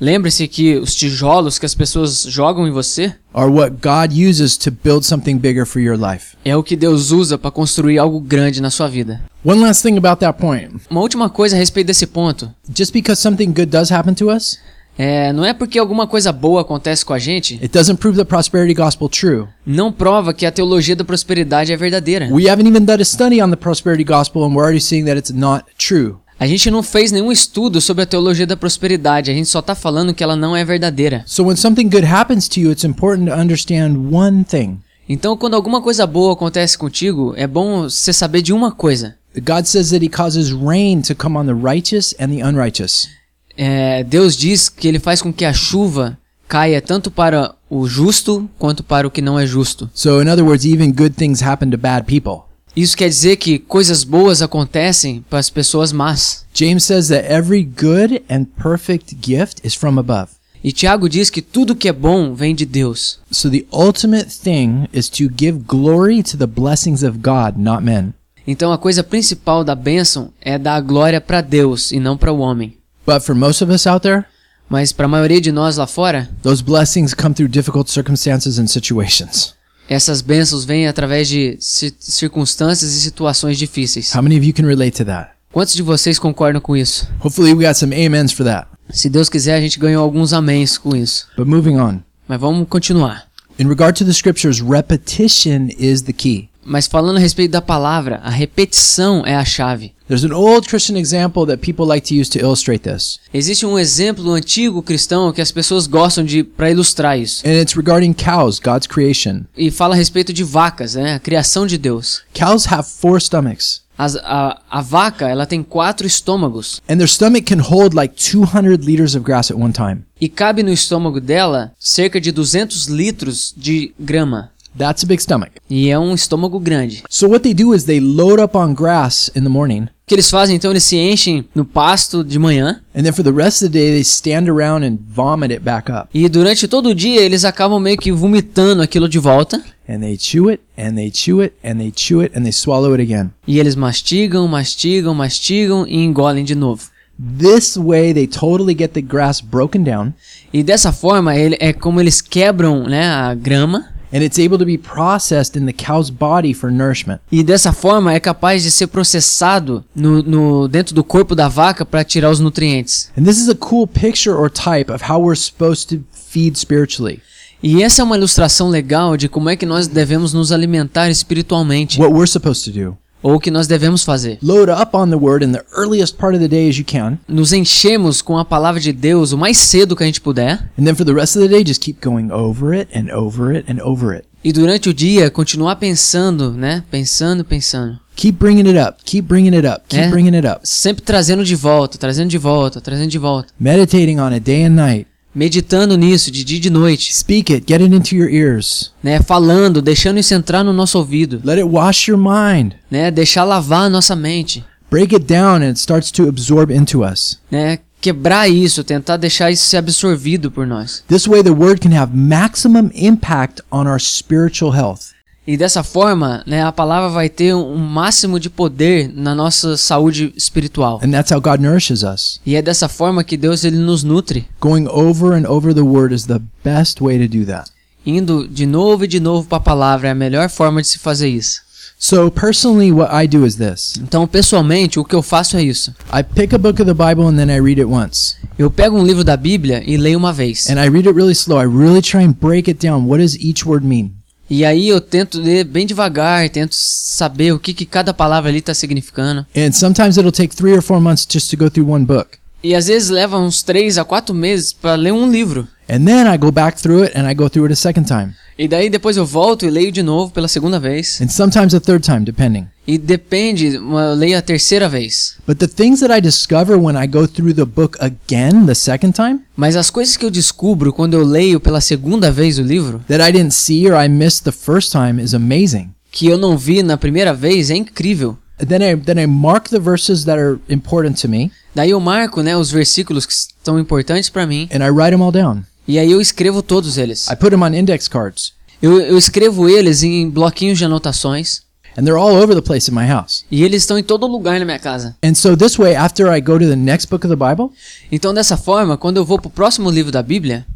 [0.00, 4.70] Lembre-se que os tijolos que as pessoas jogam em você are what God uses to
[4.70, 6.34] build something bigger for your life.
[6.44, 9.22] é o que Deus usa para construir algo grande na sua vida.
[9.44, 10.80] One last thing about that point.
[10.90, 12.50] Uma última coisa a respeito desse ponto.
[12.74, 14.58] Just because something good does happen to us,
[14.96, 18.24] É, não é porque alguma coisa boa acontece com a gente, it doesn't prove the
[18.24, 19.48] prosperity gospel true.
[19.66, 22.28] não prova que a teologia da prosperidade é verdadeira.
[22.30, 25.18] We haven't even done a study on the prosperity gospel and we're already seeing that
[25.18, 26.16] it's not true.
[26.38, 29.74] A gente não fez nenhum estudo sobre a teologia da prosperidade, a gente só tá
[29.74, 31.22] falando que ela não é verdadeira.
[31.26, 34.78] So when something good happens to you, it's important to understand one thing.
[35.08, 39.16] Então, quando alguma coisa boa acontece contigo, é bom você saber de uma coisa.
[39.36, 43.08] God says that he causes rain to come on the righteous and the unrighteous.
[43.56, 48.48] É, Deus diz que ele faz com que a chuva caia tanto para o justo
[48.58, 49.90] quanto para o que não é justo.
[49.94, 52.44] So in other words, even good things happen to bad people.
[52.76, 56.44] Isso quer dizer que coisas boas acontecem para as pessoas más.
[56.52, 60.32] James says that every good and perfect gift is from above.
[60.62, 63.20] E Tiago diz que tudo que é bom vem de Deus.
[63.30, 68.14] So the ultimate thing is to give glory to the blessings of God, not men.
[68.46, 72.38] Então a coisa principal da bênção é dar glória para Deus e não para o
[72.38, 72.76] homem.
[73.06, 74.24] But for most of us out there,
[74.68, 78.66] Mas para a maioria de nós lá fora, those blessings come through difficult circumstances and
[78.66, 79.54] situations.
[79.88, 84.14] essas bênçãos vêm através de ci- circunstâncias e situações difíceis.
[84.14, 85.32] How many of you can relate to that?
[85.52, 87.06] Quantos de vocês concordam com isso?
[87.20, 88.66] Hopefully we got some amens for that.
[88.90, 91.28] Se Deus quiser, a gente ganhou alguns améns com isso.
[91.36, 92.00] But moving on.
[92.26, 93.24] Mas vamos continuar.
[93.58, 96.48] In regard to the scriptures, repetition is the key.
[96.64, 99.92] Mas falando a respeito da palavra, a repetição é a chave.
[100.06, 103.18] There's an old Christian example that people like to use to illustrate this.
[103.32, 107.46] Existe um exemplo antigo cristão que as pessoas gostam de para ilustrar isso.
[107.46, 109.42] And it's regarding cows, God's creation.
[109.56, 111.14] E fala a respeito de vacas, né?
[111.14, 112.22] A criação de Deus.
[112.34, 116.82] Cows have four stomachs, As- a, a vaca, ela tem quatro estômagos.
[116.88, 120.02] and their stomach can hold like 200 liters of grass at one time.
[120.20, 124.50] E cabe no estômago dela cerca de 200 litros de grama.
[124.76, 125.52] That's a big stomach.
[125.70, 127.02] E é um estômago grande.
[127.08, 130.14] So what they do is they load up on grass in the morning, O que
[130.14, 130.70] eles fazem então?
[130.70, 132.80] Eles se enchem no pasto de manhã.
[132.94, 135.90] and then for the rest of the day they stand around and vomit it back
[135.90, 136.08] up.
[136.12, 139.62] E durante todo o dia eles acabam meio que vomitando aquilo de volta.
[139.88, 142.94] And they chew it, and they chew it, and they chew it, and they swallow
[142.94, 143.30] it again.
[143.46, 146.90] E eles mastigam, mastigam, mastigam e engolem de novo.
[147.38, 150.12] This way they totally get the grass broken down,
[150.52, 153.86] E dessa forma ele, é como eles quebram né, a grama.
[154.14, 157.20] And it's able to be processed in the cow's body for nourishment.
[157.32, 161.84] E dessa forma é capaz de ser processado no, no- dentro do corpo da vaca
[161.84, 163.10] para tirar os nutrientes.
[163.18, 167.20] And this is a cool picture or type of how we're supposed to feed spiritually.
[167.62, 171.98] E essa é uma ilustração legal de como é que nós devemos nos alimentar espiritualmente.
[171.98, 172.96] What we're supposed to do.
[173.24, 174.38] Ou o que nós devemos fazer.
[174.42, 177.18] Load up on the word in the earliest part of the day as you can,
[177.26, 180.60] Nos enchemos com a palavra de Deus o mais cedo que a gente puder.
[180.78, 183.56] and then for the rest of the day just keep going over it and over
[183.56, 184.26] it and over it.
[184.44, 186.84] E durante o dia continuar pensando, né?
[186.90, 187.98] Pensando, pensando.
[188.14, 188.98] Keep bringing it up.
[189.02, 189.84] Keep bringing it up.
[189.88, 190.10] Keep Yeah.
[190.10, 190.60] bringing it up.
[190.62, 193.48] Sempre trazendo de volta, trazendo de volta, trazendo de volta.
[193.58, 195.06] Meditating on it day and night.
[195.34, 197.64] Meditando nisso de dia e de noite, Speak it.
[197.66, 198.92] Get it into your ears.
[199.02, 199.20] né?
[199.20, 202.74] Falando, deixando isso entrar no nosso ouvido, Let it wash your mind.
[202.90, 203.10] né?
[203.10, 207.38] Deixar lavar a nossa mente, Break it down and it starts to absorb into us.
[207.50, 207.78] né?
[208.00, 211.02] Quebrar isso, tentar deixar isso ser absorvido por nós.
[211.08, 215.13] This way, the word can have maximum impact on our spiritual health.
[215.46, 220.32] E dessa forma, né, a palavra vai ter um máximo de poder na nossa saúde
[220.36, 221.00] espiritual.
[221.04, 222.40] And that's how God nourishes us.
[222.46, 226.14] E é dessa forma que Deus ele nos nutre, Going over and over the word
[226.14, 227.70] is the best way to do that.
[228.06, 230.98] indo de novo e de novo para a palavra é a melhor forma de se
[230.98, 231.62] fazer isso.
[231.98, 235.94] So, personally, what I do is this Então, pessoalmente, o que eu faço é isso.
[236.12, 238.36] I pick a book of the Bible and then I read it once.
[238.58, 240.68] Eu pego um livro da Bíblia e leio uma vez.
[240.70, 241.60] And I read it really slow.
[241.60, 243.06] I really try and break it down.
[243.06, 244.12] What does each word mean?
[244.48, 248.58] E aí eu tento ler bem devagar, tento saber o que, que cada palavra ali
[248.58, 249.46] está significando.
[249.56, 252.38] And sometimes it'll take three or four months just to go through one book.
[252.62, 255.68] E às vezes leva uns 3 a 4 meses para ler um livro.
[255.88, 258.34] And then I go back through it and I go through it a second time.
[258.56, 261.20] E daí depois eu volto e leio de novo pela segunda vez.
[261.20, 262.66] And sometimes a third time, depending.
[262.86, 265.36] E depende, eu leio a terceira vez.
[265.46, 269.14] But the things that I discover when I go through the book again the second
[269.14, 273.02] time Mas as coisas que eu descubro quando eu leio pela segunda vez o livro,
[273.08, 275.90] that I didn't see or I missed the first time is amazing.
[276.12, 278.38] que eu não vi na primeira vez, é incrível.
[278.58, 282.40] Then I then I mark the verses that are important to me Daí eu marco,
[282.40, 285.64] né, os versículos que são importantes para mim, and I write them all down.
[285.86, 287.28] E aí eu escrevo todos eles.
[287.28, 291.62] I put them on index cards Eu, eu escrevo eles em bloquinhos de anotações,
[291.96, 293.44] and they're all over the place in my house.
[293.50, 295.16] e eles estão em todo lugar na minha casa.
[295.24, 297.70] And so this way after I go to the next book of the Bible,
[298.10, 300.66] Então dessa forma, quando eu vou pro próximo livro da Bíblia,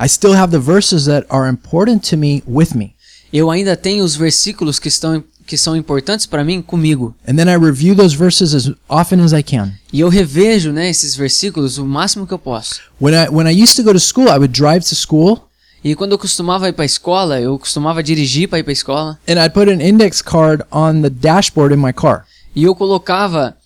[0.00, 2.94] I still have the verses that are important to me with me.
[3.32, 7.14] eu ainda tenho os versículos que estão que são importantes para mim comigo.
[7.26, 9.72] And then I review those verses as often as I can.
[9.90, 12.80] E eu revejo, né, esses versículos o máximo que eu posso.
[13.00, 15.48] When I when I used to go to school, I would drive to school
[15.82, 19.42] E quando eu costumava ir para escola, eu costumava dirigir para ir para escola, and
[19.42, 22.24] I'd put an index card on the dashboard in my car.
[22.54, 23.56] e eu colocava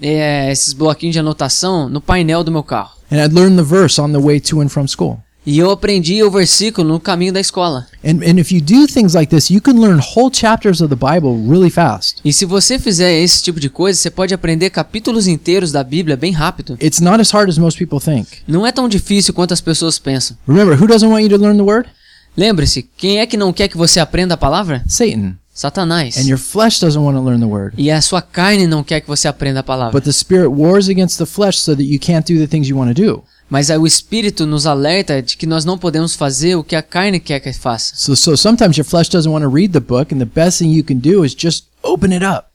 [0.00, 2.92] é, esses bloquinhos de anotação no painel do meu carro.
[3.10, 5.18] And I'd learn the verse on the way to and from school.
[5.44, 7.86] E eu aprendi o versículo no caminho da escola.
[8.04, 10.96] And and if you do things like this, you can learn whole chapters of the
[10.96, 12.20] Bible really fast.
[12.24, 16.16] E se você fizer esse tipo de coisa, você pode aprender capítulos inteiros da Bíblia
[16.16, 16.78] bem rápido.
[16.80, 18.28] It's not as hard as most people think.
[18.46, 20.36] Não é tão difícil quanto as pessoas pensam.
[20.46, 21.88] Remember, who doesn't want you to learn the word?
[22.36, 24.82] Lembre-se, quem é que não quer que você aprenda a palavra?
[24.86, 25.34] Satan.
[25.52, 26.16] Satanás.
[26.16, 27.74] And your flesh doesn't want to learn the word.
[27.76, 29.92] E a sua carne não quer que você aprenda a palavra.
[29.92, 32.78] But the spirit wars against the flesh so that you can't do the things you
[32.78, 33.22] want to do.
[33.52, 36.80] Mas aí o Espírito nos alerta de que nós não podemos fazer o que a
[36.80, 37.92] carne quer que faça.
[37.94, 40.74] So so sometimes your flesh doesn't want to read the book and the best thing
[40.74, 42.46] you can do is just open it up.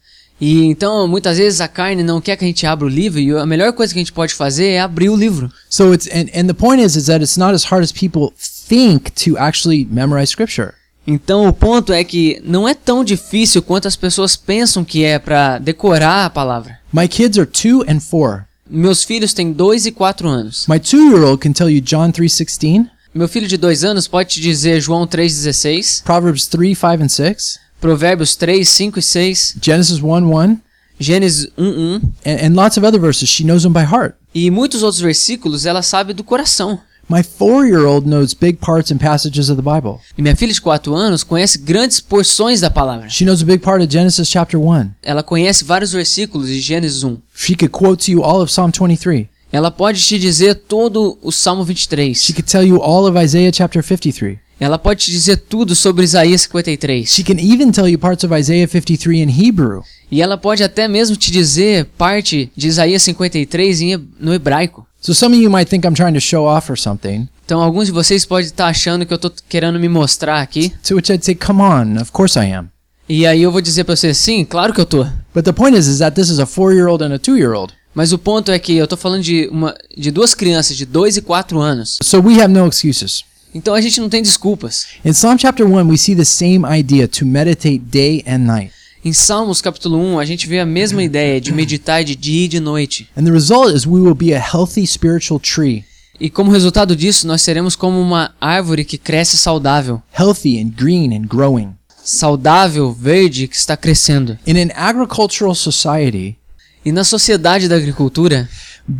[0.41, 3.31] E então, muitas vezes a carne não quer que a gente abra o livro e
[3.37, 5.51] a melhor coisa que a gente pode fazer é abrir o livro.
[5.69, 8.33] So it's and, and the point is is that it's not as hard as people
[8.67, 10.73] think to actually memorize scripture.
[11.05, 15.19] Então, o ponto é que não é tão difícil quanto as pessoas pensam que é
[15.19, 16.79] para decorar a palavra.
[16.91, 18.47] My kids are 2 and 4.
[18.69, 20.65] Meus filhos têm 2 e 4 anos.
[20.67, 24.79] My 2-year-old can tell you John 3:16, Meu filho de 2 anos pode te dizer
[24.81, 30.59] João 3,16, Proverbs 3, 5 and 6, Provérbios 3, 5 e 6, Genesis 1, 1,
[30.99, 33.29] Gênesis 1, 1 and, and lots of other verses.
[33.29, 34.15] She knows them by heart.
[34.33, 36.79] e muitos outros versículos ela sabe do coração.
[37.09, 39.99] My 4-year-old knows big parts and passages of the Bible.
[40.17, 43.07] E minha filha de 4 anos conhece grandes porções da palavra.
[43.09, 44.89] She knows a big part of Genesis chapter 1.
[45.01, 47.17] Ela conhece vários versículos de Gênesis 1.
[47.33, 49.25] She could quote to you all of Psalm 23.
[49.53, 52.21] Ela pode te dizer todo o Salmo 23.
[52.21, 54.37] She could tell you all of Isaiah chapter 53.
[54.59, 57.05] Ela pode te dizer tudo sobre Isaías 53.
[57.07, 59.81] She can even tell you parts of Isaiah 53 in Hebrew.
[60.11, 64.85] E ela pode até mesmo te dizer parte de Isaías 53 em he- no hebraico.
[65.07, 67.29] So some of you might think I'm trying to show off or something.
[67.45, 70.73] Então alguns de vocês podem estar achando que eu tô querendo me mostrar aqui.
[70.85, 72.67] To which I'd say, come on, of course I am.
[73.07, 75.05] E aí eu vou dizer pra você, sim, claro que eu tô.
[75.33, 77.73] But the point is, is that this is a four-year-old and a two-year-old.
[77.95, 81.15] Mas o ponto é que eu tô falando de, uma, de duas crianças de 2
[81.15, 81.99] e 4 anos.
[82.03, 83.23] So we have no excuses.
[83.55, 84.87] Então a gente não tem desculpas.
[85.05, 88.73] In Psalm chapter 1, we see the same idea to meditate day and night.
[89.07, 92.47] Em Salmos capítulo 1, a gente vê a mesma ideia de meditar de dia e
[92.49, 93.09] de noite.
[93.15, 95.85] And the result is we will be a healthy spiritual tree,
[96.19, 100.01] E como resultado disso, nós seremos como uma árvore que cresce saudável.
[100.11, 101.69] healthy and green and growing.
[102.03, 104.37] Saudável, verde, que está crescendo.
[104.45, 106.35] In an agricultural society,
[106.83, 108.49] E na sociedade da agricultura,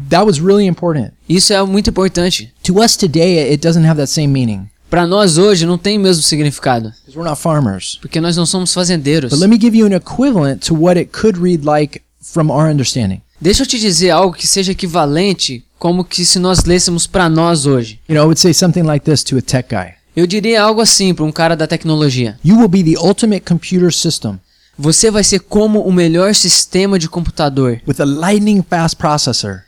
[0.10, 1.12] that was really important.
[1.28, 2.54] isso é muito importante.
[2.64, 6.02] To us today, it doesn't have that same meaning Para nós hoje não tem o
[6.02, 7.98] mesmo significado, because we're not farmers.
[8.02, 9.32] porque nós não somos fazendeiros.
[9.32, 12.70] But let me give you an equivalent to what it could read like from our
[12.72, 13.22] understanding.
[13.40, 17.66] Deixa eu te dizer algo que seja equivalente como que se nós lêssemos para nós
[17.66, 18.00] hoje.
[18.10, 20.82] You know, I would say something like this to a tech guy Eu diria algo
[20.82, 22.40] assim para um cara da tecnologia.
[22.44, 24.40] You will be the ultimate computer system
[24.80, 29.62] Você vai ser como o melhor sistema de computador, with a lightning fast processor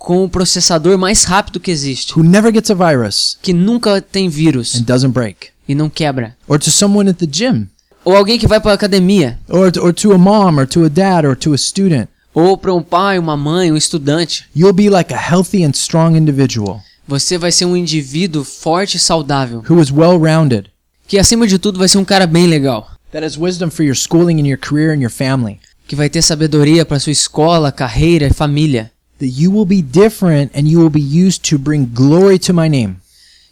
[0.00, 4.30] com o processador mais rápido que existe, who never gets a virus que nunca tem
[4.30, 5.48] vírus and doesn't break.
[5.68, 6.34] e não quebra.
[6.48, 7.66] Or to someone at the gym,
[8.02, 11.26] Ou alguém que vai para academia, or, or to a mom, or to a dad,
[11.26, 12.08] or to a student.
[12.32, 14.46] ou para um pai, uma mãe, um estudante.
[14.56, 19.00] You'll be like a healthy and strong individual Você vai ser um indivíduo forte e
[19.00, 20.70] saudável, who is well rounded,
[21.06, 23.94] que acima de tudo vai ser um cara bem legal, that has wisdom for your
[23.96, 25.60] schooling and your career and your family.
[25.86, 28.90] que vai ter sabedoria para sua escola, carreira e família,
[29.20, 32.68] That you will be different and you will be used to bring glory to my
[32.68, 32.96] name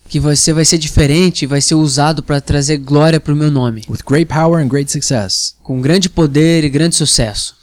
[0.08, 3.50] que você vai ser diferente e vai ser usado para trazer glória para o meu
[3.50, 5.54] nome, with great power and great success.
[5.62, 7.54] com grande poder e grande sucesso.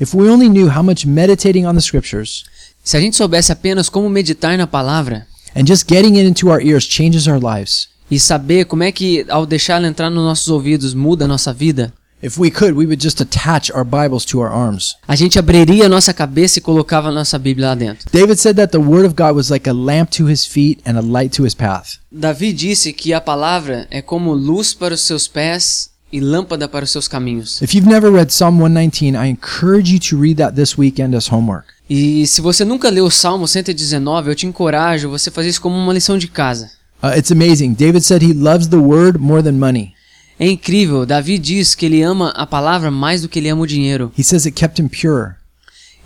[0.00, 2.44] If we only knew how much meditating on the scriptures
[2.82, 6.62] Se a gente soubesse apenas como meditar na palavra And just getting it into our
[6.62, 7.88] ears changes our lives.
[8.10, 11.52] E saber como é que, ao deixar ela entrar nos nossos ouvidos, muda a nossa
[11.52, 11.92] vida.
[12.22, 14.94] If we could, we would just attach our Bibles to our arms.
[15.08, 18.10] A gente abriria a nossa cabeça e colocava a nossa Bíblia lá dentro.
[18.12, 20.98] David said that the Word of God was like a lamp to his feet and
[20.98, 21.98] a light to his path.
[22.12, 26.84] Davi disse que a palavra é como luz para os seus pés e lâmpada para
[26.84, 27.62] os seus caminhos.
[27.62, 31.32] If you've never read Psalm 119, I encourage you to read that this weekend as
[31.32, 31.68] homework.
[31.88, 35.74] E se você nunca leu o Salmo 119, eu te encorajo você fazer isso como
[35.74, 36.70] uma lição de casa.
[37.02, 37.72] Uh, it's amazing.
[37.72, 39.94] David said he loves the Word more than money.
[40.40, 43.66] É incrível, Davi diz que ele ama a palavra mais do que ele ama o
[43.66, 44.10] dinheiro.
[44.18, 45.34] He says it kept him pure.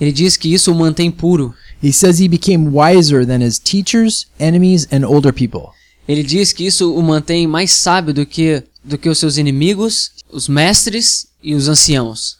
[0.00, 1.54] Ele diz que isso o mantém puro.
[1.80, 5.68] He says he became wiser than his teachers, enemies, and older people.
[6.08, 10.10] Ele diz que isso o mantém mais sábio do que do que os seus inimigos,
[10.30, 12.36] os mestres e os anciãos.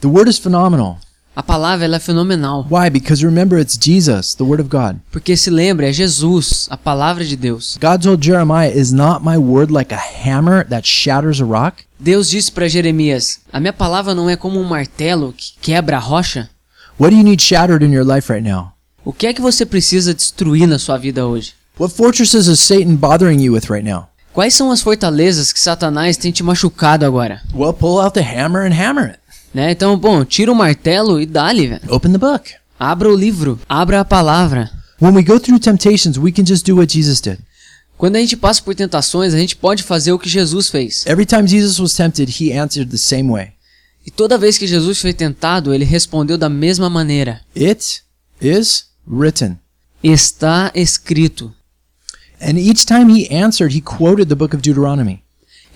[0.00, 0.98] The Word is phenomenal.
[1.38, 2.90] A palavra ela é fenomenal, Why?
[2.90, 4.98] Because remember, it's Jesus, the Word of God.
[5.12, 7.78] porque se lembra, é Jesus, a palavra de Deus.
[7.80, 11.84] God told Jeremiah, Is not my word like a hammer that shatters a rock?
[11.96, 16.00] Deus disse para Jeremias: A minha palavra não é como um martelo que quebra a
[16.00, 16.50] rocha?
[16.98, 18.72] What do you need shattered in your life right now?
[19.04, 21.52] O que é que você precisa destruir na sua vida hoje?
[21.78, 24.08] What fortresses is Satan bothering you with right now?
[24.32, 27.40] Quais são as fortalezas que Satanás tem te machucado agora?
[27.54, 29.18] Well, pull out the hammer and hammer it.
[29.52, 29.72] Né?
[29.72, 31.94] Então, bom, tira o martelo e dá-lhe, velho.
[31.94, 32.54] Open the book.
[32.78, 34.70] Abra o livro, abra a palavra.
[35.00, 37.38] When we go through temptations, we can just do what Jesus did.
[37.96, 41.04] Quando a gente passa por tentações, a gente pode fazer o que Jesus fez.
[41.06, 43.52] Every time Jesus was tempted, he answered the same way.
[44.06, 48.02] E toda vez que Jesus foi tentado, ele respondeu da mesma maneira: It
[48.40, 49.58] is written.
[50.02, 51.52] Está escrito.
[52.40, 55.22] And each time he answered, he quoted the book of Deuteronomy.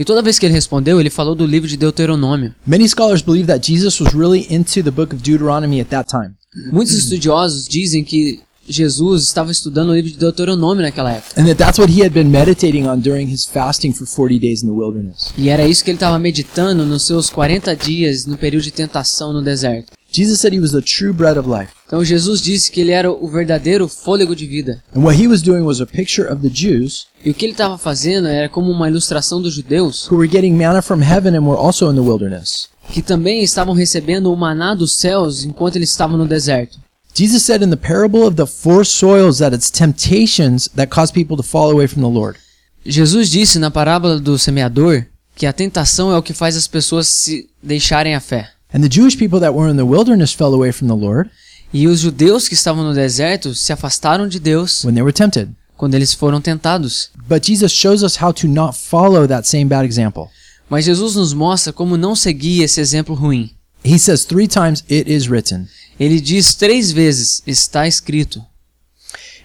[0.02, 2.52] E toda vez que ele respondeu, ele falou do livro de Deuteronômio.
[2.66, 6.32] Many scholars believe that Jesus was really into the book of Deuteronomy at that time.
[6.72, 11.40] Muitos estudiosos dizem que Jesus estava estudando o livro de Deuteronômio naquela época.
[11.40, 14.64] And that that's what he had been meditating on during his fasting for 40 days
[14.64, 15.32] in the wilderness.
[15.38, 19.32] E era isso que ele estava meditando nos seus 40 dias no período de tentação
[19.32, 19.92] no deserto.
[20.12, 21.72] Jesus said he was the true bread of life.
[21.86, 24.82] Então Jesus disse que ele era o verdadeiro fôlego de vida.
[24.94, 27.52] And what he was doing was a picture of the Jews E o que ele
[27.52, 31.46] estava fazendo era como uma ilustração dos judeus who were getting manna from heaven and
[31.46, 32.68] were also in the wilderness.
[32.92, 36.78] que também estavam recebendo o maná dos céus enquanto eles estavam no deserto.
[37.14, 41.36] Jesus said in the parable of the four soils that it's temptations that cause people
[41.36, 42.38] to fall away from the Lord.
[42.84, 45.06] Jesus disse na parábola do semeador
[45.36, 48.50] que a tentação é o que faz as pessoas se deixarem a fé.
[48.72, 51.30] And the Jewish people that were in the wilderness fell away from the Lord
[51.74, 55.48] E os judeus que estavam no deserto se afastaram de Deus when they were tempted.
[55.76, 57.10] quando eles foram tentados.
[57.28, 60.28] But Jesus shows us how to not follow that same bad example.
[60.68, 63.50] Mas Jesus nos mostra como não seguir esse exemplo ruim.
[63.84, 65.66] He says three times, It is written.
[65.98, 68.44] Ele diz três vezes: está escrito.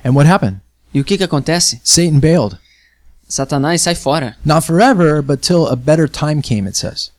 [0.05, 0.61] And what happened?
[0.93, 1.81] E o que que acontece?
[1.83, 2.57] Satan bailed.
[3.27, 4.37] Satanás sai fora.
[4.45, 7.09] Not forever, but till a better time came, it says.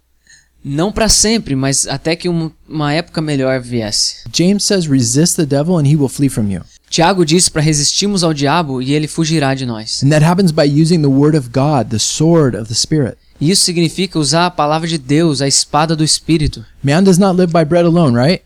[0.68, 4.16] Não para sempre, mas até que um- uma época melhor viesse.
[4.32, 6.60] James says, Resist the devil and he will flee from you.
[6.90, 10.02] Tiago diz para resistirmos ao diabo e ele fugirá de nós.
[10.02, 13.16] And that happens by using the word of God, the sword of the Spirit.
[13.40, 16.64] Isso significa usar a palavra de Deus, a espada do Espírito.
[16.82, 18.42] Man does not live by bread alone, right?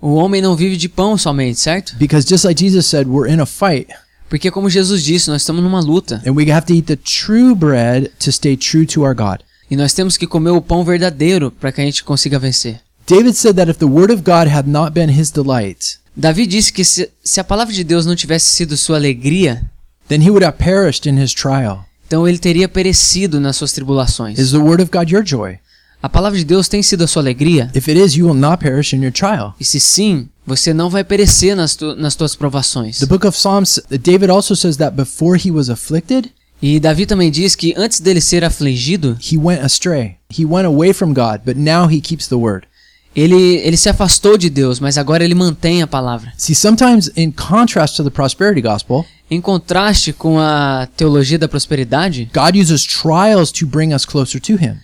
[0.00, 1.96] O homem não vive de pão somente, certo?
[1.96, 3.88] Because just like Jesus said, we're in a fight.
[4.28, 7.54] Porque como Jesus disse, nós estamos numa luta And we have to eat the true
[7.54, 9.38] bread to stay true to our God.
[9.70, 12.80] E nós temos que comer o pão verdadeiro para que a gente consiga vencer.
[13.08, 16.72] David said that if the word of God had not been his delight, Davi disse
[16.72, 19.62] que se, se a palavra de Deus não tivesse sido sua alegria,
[20.08, 21.84] then he would have perished in his trial.
[22.06, 24.38] então ele teria perecido nas suas tribulações.
[24.38, 25.58] Is the word of God your joy?
[26.02, 27.70] A palavra de Deus tem sido a sua alegria?
[27.74, 29.54] If it is, you will not perish in your trial.
[29.58, 32.98] E se sim, você não vai perecer nas, tu, nas tuas provações.
[32.98, 37.30] The book of Psalms, David also says that before he was afflicted, E Davi também
[37.30, 40.16] diz que antes dele ser afligido, he went astray.
[40.30, 42.66] He went away from God, but now he keeps the word.
[43.16, 46.32] ele, ele se afastou de Deus, mas agora ele mantém a palavra.
[46.36, 52.30] See, sometimes in contrast to the prosperity gospel, Em contraste com a teologia da prosperidade,
[52.32, 54.76] God uses trials to bring us closer to him,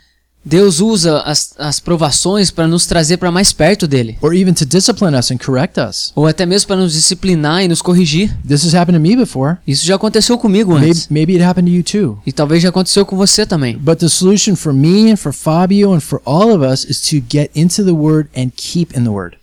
[0.45, 4.65] Deus usa as, as provações para nos trazer para mais perto dele, or even to
[4.67, 6.13] discipline us and correct us.
[6.17, 8.37] ou até mesmo para nos disciplinar e nos corrigir.
[8.47, 9.59] This has happened to me before.
[9.67, 12.19] Isso já aconteceu comigo Maybe, antes, maybe it happened to you too.
[12.27, 13.79] e talvez já aconteceu com você também.
[13.79, 17.23] But the solution for me and for Fabio and for all of us is to
[17.31, 19.37] get into the word and keep in the word.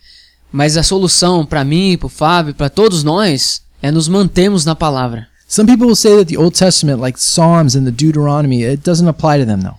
[0.52, 4.76] Mas a solução para mim, para o Fábio, para todos nós, é nos mantermos na
[4.76, 5.28] palavra.
[5.48, 9.08] Some people will say that the Old Testament, like Psalms and the Deuteronomy, it doesn't
[9.08, 9.76] apply to them though.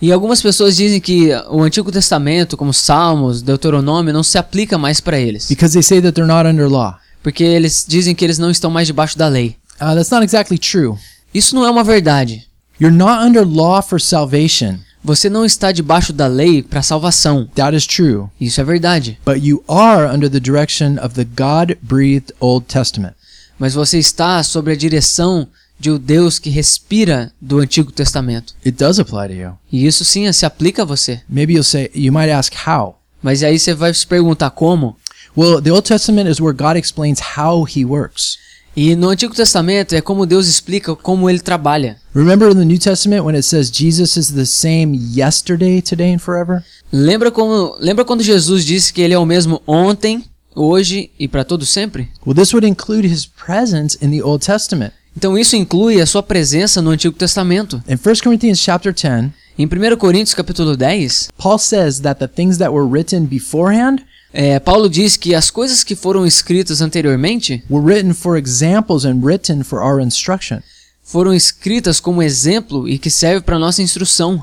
[0.00, 5.00] E algumas pessoas dizem que o Antigo Testamento, como Salmos, Deuteronômio, não se aplica mais
[5.00, 6.96] para eles, Because they say that they're not under law.
[7.22, 9.56] porque eles dizem que eles não estão mais debaixo da lei.
[9.80, 10.96] Uh, that's not exactly true.
[11.34, 12.46] Isso não é uma verdade.
[12.80, 14.78] You're not under law for salvation.
[15.02, 17.48] Você não está debaixo da lei para salvação.
[17.54, 18.26] That is true.
[18.40, 19.18] Isso é verdade.
[19.24, 23.14] But you are under the direction of the God breathed Old Testament.
[23.58, 25.46] Mas você está sob a direção
[25.78, 28.54] de um Deus que respira do Antigo Testamento.
[28.64, 29.52] It does apply to you.
[29.70, 31.20] E isso sim se aplica a você.
[31.28, 32.96] Maybe you'll say, you might ask how.
[33.22, 34.96] Mas aí você vai se perguntar como?
[35.36, 38.38] Well, the Old Testament is where God explains how he works.
[38.76, 41.96] E no Antigo Testamento é como Deus explica como ele trabalha.
[42.14, 46.18] Remember in the New Testament when it says Jesus is the same yesterday, today, and
[46.18, 46.62] forever?
[46.92, 50.24] Lembra como lembra quando Jesus disse que ele é o mesmo ontem,
[50.54, 52.08] hoje e para todo sempre?
[52.24, 54.92] Well, this would include his presence in the Old Testament.
[55.18, 57.82] Então isso inclui a sua presença no Antigo Testamento.
[57.88, 62.58] In 1 Corinthians chapter 10, Em 1 Coríntios capítulo 10, Paul says that the things
[62.58, 63.98] that were written beforehand
[64.32, 69.20] é, Paulo diz que as coisas que foram escritas anteriormente were written for examples and
[69.24, 70.60] written for our instruction.
[71.02, 74.40] foram escritas como exemplo e que serve para nossa instrução.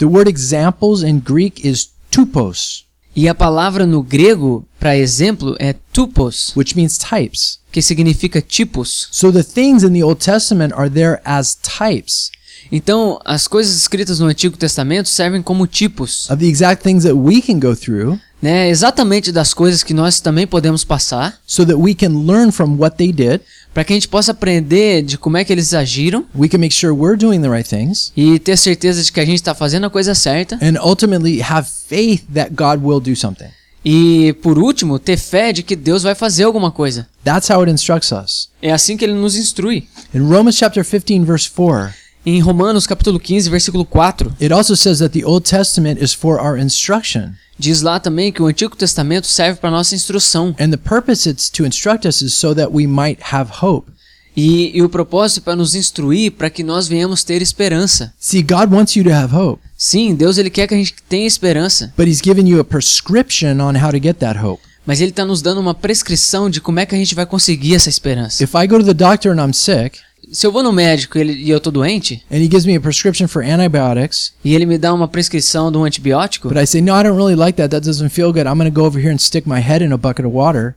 [0.00, 2.85] The word examples in Greek is tupos,
[3.16, 7.58] E a palavra no grego para exemplo é tupos, which means types.
[7.72, 9.08] que significa tipos.
[9.10, 12.30] So the things in the Old Testament are there as types
[12.70, 17.14] Então, as coisas escritas no Antigo Testamento servem como tipos, of the exact things that
[17.14, 18.68] we can go through né?
[18.68, 22.96] Exatamente das coisas que nós também podemos passar, so that we can learn from what
[22.96, 23.40] they did.
[23.74, 26.72] para que a gente possa aprender de como é que eles agiram We can make
[26.74, 29.84] sure we're doing the right things e ter certeza de que a gente está fazendo
[29.86, 30.56] a coisa certa.
[30.62, 33.48] and ultimately have faith that God will do something.
[33.84, 37.06] E por último, ter fé de que Deus vai fazer alguma coisa.
[37.24, 38.48] That's how it instructs us.
[38.62, 39.86] É assim que ele nos instrui.
[40.14, 41.92] In Romans chapter 15 verse 4,
[42.28, 46.40] Em Romanos capítulo 15, versículo 4, it also says that the Old Testament is for
[46.40, 47.34] our instruction.
[47.56, 50.52] diz lá também que o Antigo Testamento serve para nossa instrução.
[50.58, 53.92] And the purpose it's to instruct us is so that we might have hope.
[54.36, 58.12] E, e o propósito é para nos instruir para que nós venhamos ter esperança.
[58.18, 61.28] See, God wants you to have hope, Sim, Deus ele quer que a gente tenha
[61.28, 64.60] esperança, but He's given you a prescription on how to get that hope.
[64.84, 67.76] mas ele está nos dando uma prescrição de como é que a gente vai conseguir
[67.76, 68.42] essa esperança.
[68.42, 70.00] If I go to the doctor and I'm sick,
[70.32, 72.74] Se eu vou no médico e ele- e eu tô doente, and he gives me
[72.76, 76.66] a prescription for antibiotics, e ele me dá uma prescrição de um antibiótico, but I
[76.66, 77.70] say, no, I don't really like that.
[77.70, 78.46] That doesn't feel good.
[78.46, 80.74] I'm going to go over here and stick my head in a bucket of water.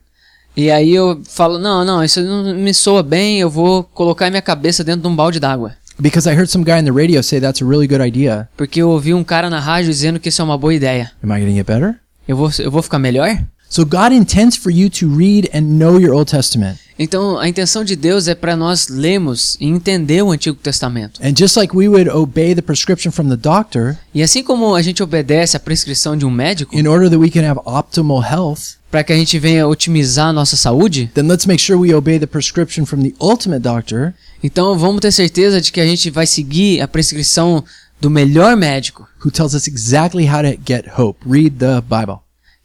[0.56, 4.42] e aí eu falo, não, não, isso não me soa bem, eu vou colocar minha
[4.42, 5.72] cabeça dentro de um balde d'água.
[5.98, 8.48] Because I heard some guy on the radio say that's a really good idea.
[8.56, 11.10] Porque eu ouvi um cara na rádio dizendo que isso é uma boa ideia.
[11.22, 11.96] Am I going to get better?
[12.26, 13.38] Eu vou, eu vou ficar melhor?
[13.68, 16.78] So God intends for you to read and know your Old Testament.
[17.02, 21.18] Então, a intenção de Deus é para nós lermos e entender o Antigo Testamento.
[21.24, 24.82] And just like we would obey the prescription from the doctor E assim como a
[24.82, 28.76] gente obedece à prescrição de um médico in order that we can have optimal health,
[28.90, 32.18] para que a gente venha otimizar a nossa saúde, then let's make sure we obey
[32.18, 34.12] the prescription from the ultimate doctor
[34.44, 37.64] então vamos ter certeza de que a gente vai seguir a prescrição
[37.98, 41.18] do melhor médico, who tells us exactly how to get hope.
[41.26, 42.18] Read the Bible.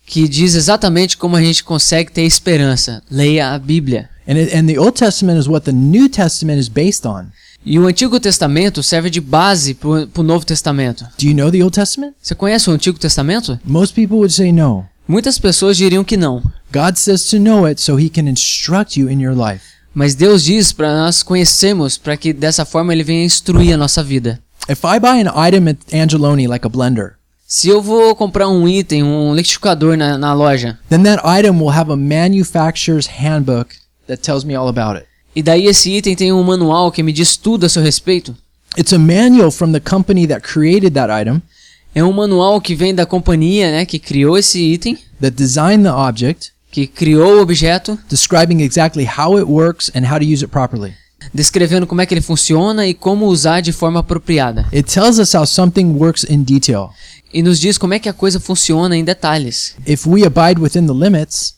[0.05, 3.01] que diz exatamente como a gente consegue ter esperança.
[3.09, 4.09] Leia a Bíblia.
[4.28, 7.32] And, it, and the Old Testament is what the New Testament is based on.
[7.65, 11.05] E o Antigo Testamento serve de base para o Novo Testamento.
[11.17, 12.13] Do you know the Old Testament?
[12.21, 13.59] Você conhece o Antigo Testamento?
[13.65, 14.86] Most people would say no.
[15.07, 16.43] Muitas pessoas diriam que não.
[16.71, 19.63] God says to know it so he can instruct you in your life.
[19.93, 24.03] Mas Deus diz para nós conhecermos, para que dessa forma Ele venha instruir a nossa
[24.03, 24.39] vida.
[24.69, 27.13] If I buy an item at Angeloni, like a blender,
[27.47, 31.71] Se eu vou comprar um item, um liquidificador na, na loja, then that item will
[31.71, 33.76] have a manufacturer's handbook
[34.07, 35.05] that tells me all about it.
[35.35, 38.35] e daí esse item tem um manual que me diz tudo a seu respeito,
[38.77, 41.41] It's a manual from the company that created that item,
[41.93, 45.91] é um manual que vem da companhia né, que criou esse item, that designed the
[45.91, 50.47] object, que criou o objeto, describing exactly how it works and how to use it
[50.47, 50.93] properly.
[51.33, 54.67] descrevendo como é que ele funciona e como usar de forma apropriada.
[54.73, 56.89] It tells us how something works in detail.
[57.33, 59.75] E nos diz como é que a coisa funciona em detalhes.
[59.87, 61.54] If we abide within the limits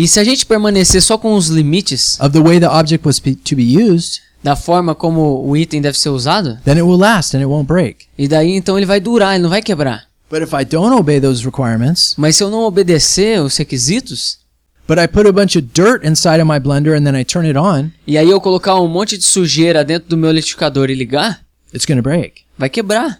[0.00, 3.18] E se a gente permanecer só com os limites of the way the object was
[3.18, 7.36] to be used, da forma como o item deve ser usado, then it will last
[7.36, 8.06] and it won't break.
[8.16, 10.06] e daí então ele vai durar, ele não vai quebrar.
[10.30, 14.38] But if I don't obey those requirements, Mas se eu não obedecer os requisitos,
[14.86, 17.44] but I put a bunch of dirt inside of my blender and then I turn
[17.44, 20.94] it on, e aí eu colocar um monte de sujeira dentro do meu liquidificador e
[20.94, 21.40] ligar,
[21.74, 22.42] it's going to break.
[22.56, 23.18] vai quebrar.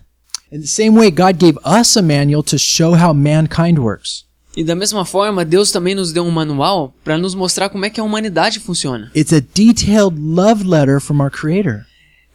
[0.52, 4.27] In the same way, God gave us a manual to show how mankind works.
[4.58, 7.90] E da mesma forma, Deus também nos deu um manual para nos mostrar como é
[7.90, 9.08] que a humanidade funciona.
[9.14, 11.86] It's a detailed love letter from our Creator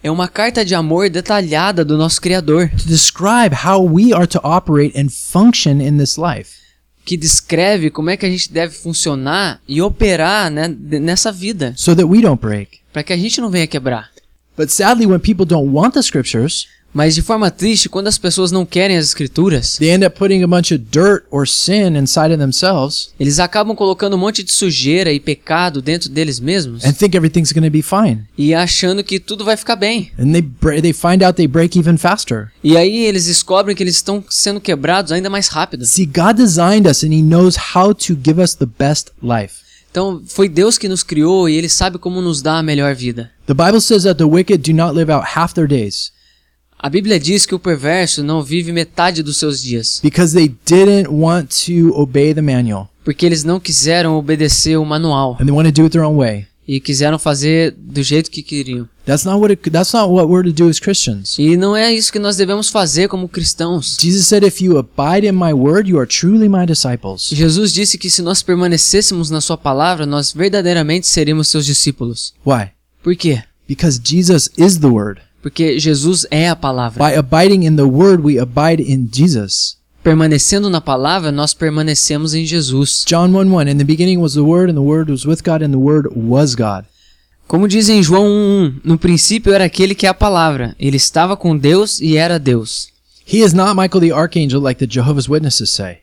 [0.02, 4.40] É uma carta de amor detalhada do nosso Criador, to describe how we are to
[4.42, 6.52] operate and function in this life.
[7.04, 10.70] que descreve como é que a gente deve funcionar e operar né,
[11.02, 12.80] nessa vida, so that we don't break.
[12.94, 14.10] para que a gente não venha quebrar.
[14.58, 18.52] But sadly, when people don't want the scriptures, Mas de forma triste, quando as pessoas
[18.52, 22.32] não querem as escrituras, they end up putting a bunch of dirt or sin inside
[22.32, 26.94] of themselves eles acabam colocando um monte de sujeira e pecado dentro deles mesmos and
[26.94, 28.24] think everything's going to be fine.
[28.38, 30.12] e achando que tudo vai ficar bem.
[30.20, 32.52] And they they find out they break even faster.
[32.64, 35.86] E aí eles descobrem que eles estão sendo quebrados ainda mais rápido.
[35.86, 39.64] See, God designed us and He knows how to give us the best life.
[39.90, 43.32] Então foi Deus que nos criou e Ele sabe como nos dar a melhor vida.
[43.46, 46.12] The Bible says that the wicked do not live out half their days
[46.84, 51.08] A Bíblia diz que o perverso não vive metade dos seus dias, because they didn't
[51.10, 55.66] want to obey the manual porque eles não quiseram obedecer o manual and they want
[55.66, 56.46] to do it their own way.
[56.68, 58.88] e quiseram fazer do jeito que queriam.
[59.06, 61.38] That's not what it, that's not what we're to do as Christians.
[61.40, 63.98] E não é isso que nós devemos fazer como cristãos.
[63.98, 67.98] Jesus said, "If you abide in my word, you are truly my disciples." Jesus disse
[67.98, 72.34] que se nós permanecêssemos na sua palavra, nós verdadeiramente seríamos seus discípulos.
[72.46, 72.72] Why?
[73.02, 73.42] Por quê?
[73.68, 75.22] Because Jesus is the word.
[75.44, 77.06] Porque Jesus é a palavra.
[77.06, 79.76] By abiding in the word, we abide in Jesus.
[80.02, 83.04] Permanecendo na palavra, nós permanecemos em Jesus.
[83.06, 85.62] John 1 1 In the beginning was the Word, and the Word was with God,
[85.62, 86.86] and the Word was God.
[87.46, 90.76] Como diz em João 1:1, no princípio era aquele que é a palavra.
[90.80, 92.88] Ele estava com Deus e era Deus.
[93.28, 95.98] He is not Michael the Archangel like the Jehovah's Witnesses say.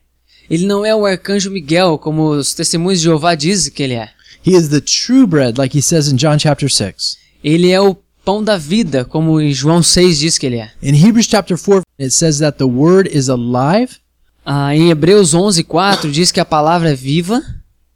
[0.51, 4.11] Ele não é o arcanjo Miguel, como os testemunhos de Jeová dizem que ele é.
[4.47, 7.16] He is the true bread, like he says in John chapter 6.
[7.43, 10.70] Ele é o pão da vida, como em João 6 diz que ele é.
[10.82, 13.96] In Hebrews chapter 4, it says that the Word is alive
[14.44, 17.42] Ah, em Hebreus 11:4 diz que a palavra é viva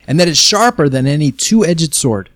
[0.07, 2.31] and that it's sharper than any two edged sword.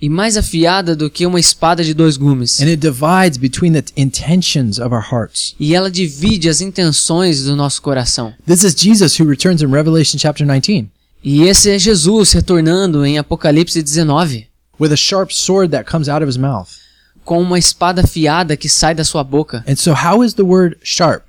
[0.00, 2.60] e mais afiada do que uma espada de dois gumes.
[2.60, 5.54] And it divides between the intentions of our hearts.
[5.60, 8.34] E ela divide as intenções do nosso coração.
[8.44, 10.90] This is Jesus who returns in Revelation chapter 19
[11.24, 14.48] E esse é Jesus retornando em Apocalipse 19,
[14.80, 16.81] with a sharp sword that comes out of his mouth.
[17.24, 19.64] Com uma espada afiada que sai da sua boca.
[19.68, 21.24] And so, how is the word sharp?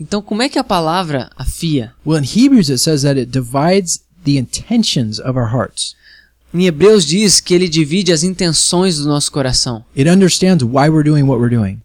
[0.00, 1.92] Então, como é que a palavra afia?
[2.06, 5.96] Well, in Hebrews, it says that it divides the intentions of our hearts.
[6.54, 9.84] Em Hebreus diz que ele divide as intenções do nosso coração.
[9.96, 11.80] It understands why we're doing what we're doing.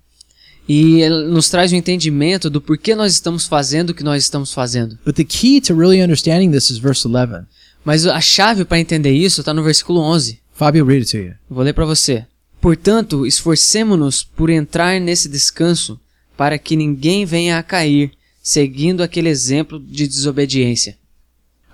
[0.68, 4.54] E ele nos traz o entendimento do porquê nós estamos fazendo o que nós estamos
[4.54, 4.98] fazendo.
[5.06, 7.46] But the key to really understanding this is verse 11.
[7.84, 10.40] Mas a chave para entender isso está no versículo 11.
[10.54, 11.34] Fabio, read it to you.
[11.50, 12.26] Vou ler para você.
[12.64, 16.00] Portanto, esforcemo-nos por entrar nesse descanso,
[16.38, 20.98] para que ninguém venha a cair, seguindo aquele exemplo de desobediência.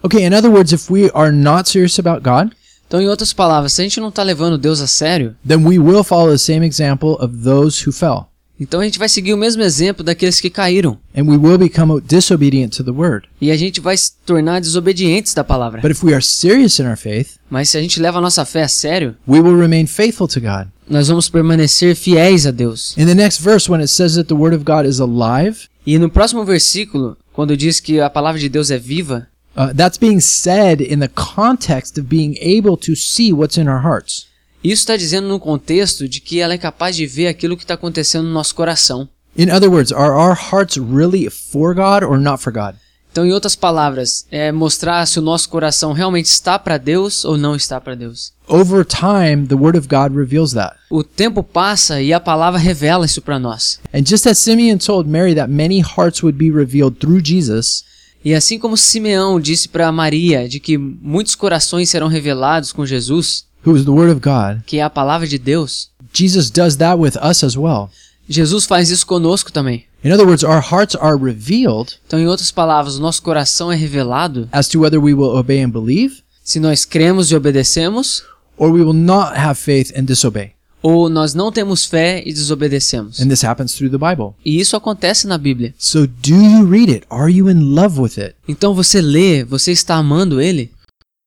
[0.01, 2.51] Okay, in other words, if we are not serious about God,
[2.87, 5.77] Então, em outras palavras, se a gente não está levando Deus a sério, then we
[5.77, 8.28] will follow the same example of those who fell,
[8.59, 10.97] então a gente vai seguir o mesmo exemplo daqueles que caíram.
[11.15, 13.27] and we will become disobedient to the word.
[13.39, 15.81] E a gente vai se tornar desobedientes da palavra.
[15.81, 18.43] But if we are serious in our faith, Mas se a gente leva a nossa
[18.45, 20.67] fé a sério, we will remain faithful to God.
[20.89, 22.95] nós vamos permanecer fiéis a Deus.
[22.97, 25.97] In the next verse, when it says that the word of God is alive, E
[25.97, 30.19] no próximo versículo, quando diz que a palavra de Deus é viva, uh, that's being
[30.19, 34.27] said in the context of being able to see what's in our hearts.
[34.63, 37.75] Isso está dizendo no contexto de que ela é capaz de ver aquilo que está
[37.75, 39.07] acontecendo no nosso coração.
[39.37, 42.75] In other words, are our hearts really for God or not for God?
[43.11, 47.37] Então, em outras palavras, é mostrar se o nosso coração realmente está para Deus ou
[47.37, 48.33] não está para Deus.
[48.47, 50.75] Over time, the word of God reveals that.
[50.89, 53.79] O tempo passa e a palavra revela isso para nós.
[53.93, 57.83] And just as Simeon told Mary that many hearts would be revealed through Jesus,
[58.23, 63.45] E assim como Simeão disse para Maria de que muitos corações serão revelados com Jesus,
[63.65, 66.97] who is the word of God, que é a palavra de Deus, Jesus does that
[66.99, 67.89] with us as well.
[68.27, 69.85] Jesus faz isso conosco também.
[70.03, 73.75] In other words, our hearts are revealed Então, em outras palavras, o nosso coração é
[73.75, 78.23] revelado as to whether we will obey and believe, se nós cremos e obedecemos,
[78.57, 80.51] or we will not have faith and disobey.
[80.81, 83.19] ou nós não temos fé e desobedecemos.
[83.19, 84.33] And this happens through the Bible.
[84.45, 85.73] E isso acontece na Bíblia.
[85.77, 87.05] So do you read it?
[87.09, 88.35] Are you in love with it?
[88.47, 90.71] Então você lê, você está amando ele?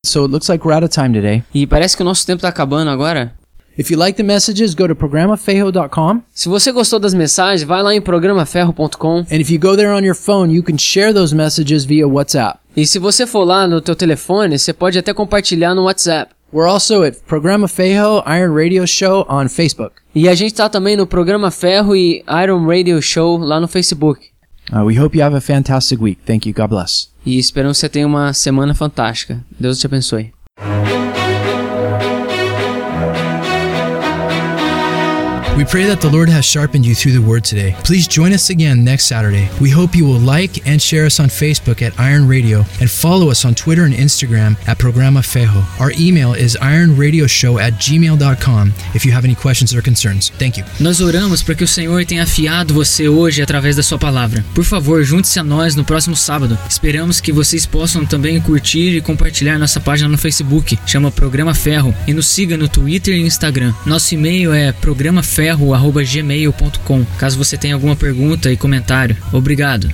[0.05, 1.44] So it looks like we're out of time today.
[1.55, 3.32] E parece que o nosso tempo está acabando agora.
[3.78, 6.22] If you like the messages, go to programafejo.com.
[6.34, 9.18] Se você gostou das mensagens, vai lá em programaferro.com.
[9.30, 12.59] And if you go there on your phone, you can share those messages via WhatsApp.
[12.76, 16.32] E se você for lá no teu telefone, você pode até compartilhar no WhatsApp.
[16.53, 19.94] We're also at Programa Fejo Iron Radio Show on Facebook.
[20.12, 24.20] E a gente tá também no Programa Ferro e Iron Radio Show lá no Facebook.
[24.72, 26.18] Uh, we hope you have a fantastic week.
[26.26, 26.53] Thank you.
[26.53, 27.11] God bless.
[27.24, 29.44] E esperamos que você tenha uma semana fantástica.
[29.58, 30.32] Deus te abençoe.
[35.62, 37.76] We pray that the Lord has sharpened you through the word today.
[37.84, 39.48] Please join us again next Saturday.
[39.60, 43.30] We hope you will like and share us on Facebook at Iron Radio and follow
[43.30, 45.62] us on Twitter and Instagram at Programa Fejo.
[45.78, 50.30] Our email is ironradioshow at gmail.com if you have any questions or concerns.
[50.30, 50.64] Thank you.
[50.80, 54.44] Nós oramos para que o Senhor tenha afiado você hoje através da sua palavra.
[54.56, 56.58] Por favor, junte-se a nós no próximo sábado.
[56.68, 61.94] Esperamos que vocês possam também curtir e compartilhar nossa página no Facebook, chama Programa Ferro,
[62.08, 63.72] e nos siga no Twitter e Instagram.
[63.86, 64.72] Nosso e-mail é
[65.57, 67.05] programaferro@gmail.com.
[67.18, 69.16] Caso você tenha alguma pergunta e comentário.
[69.32, 69.88] Obrigado.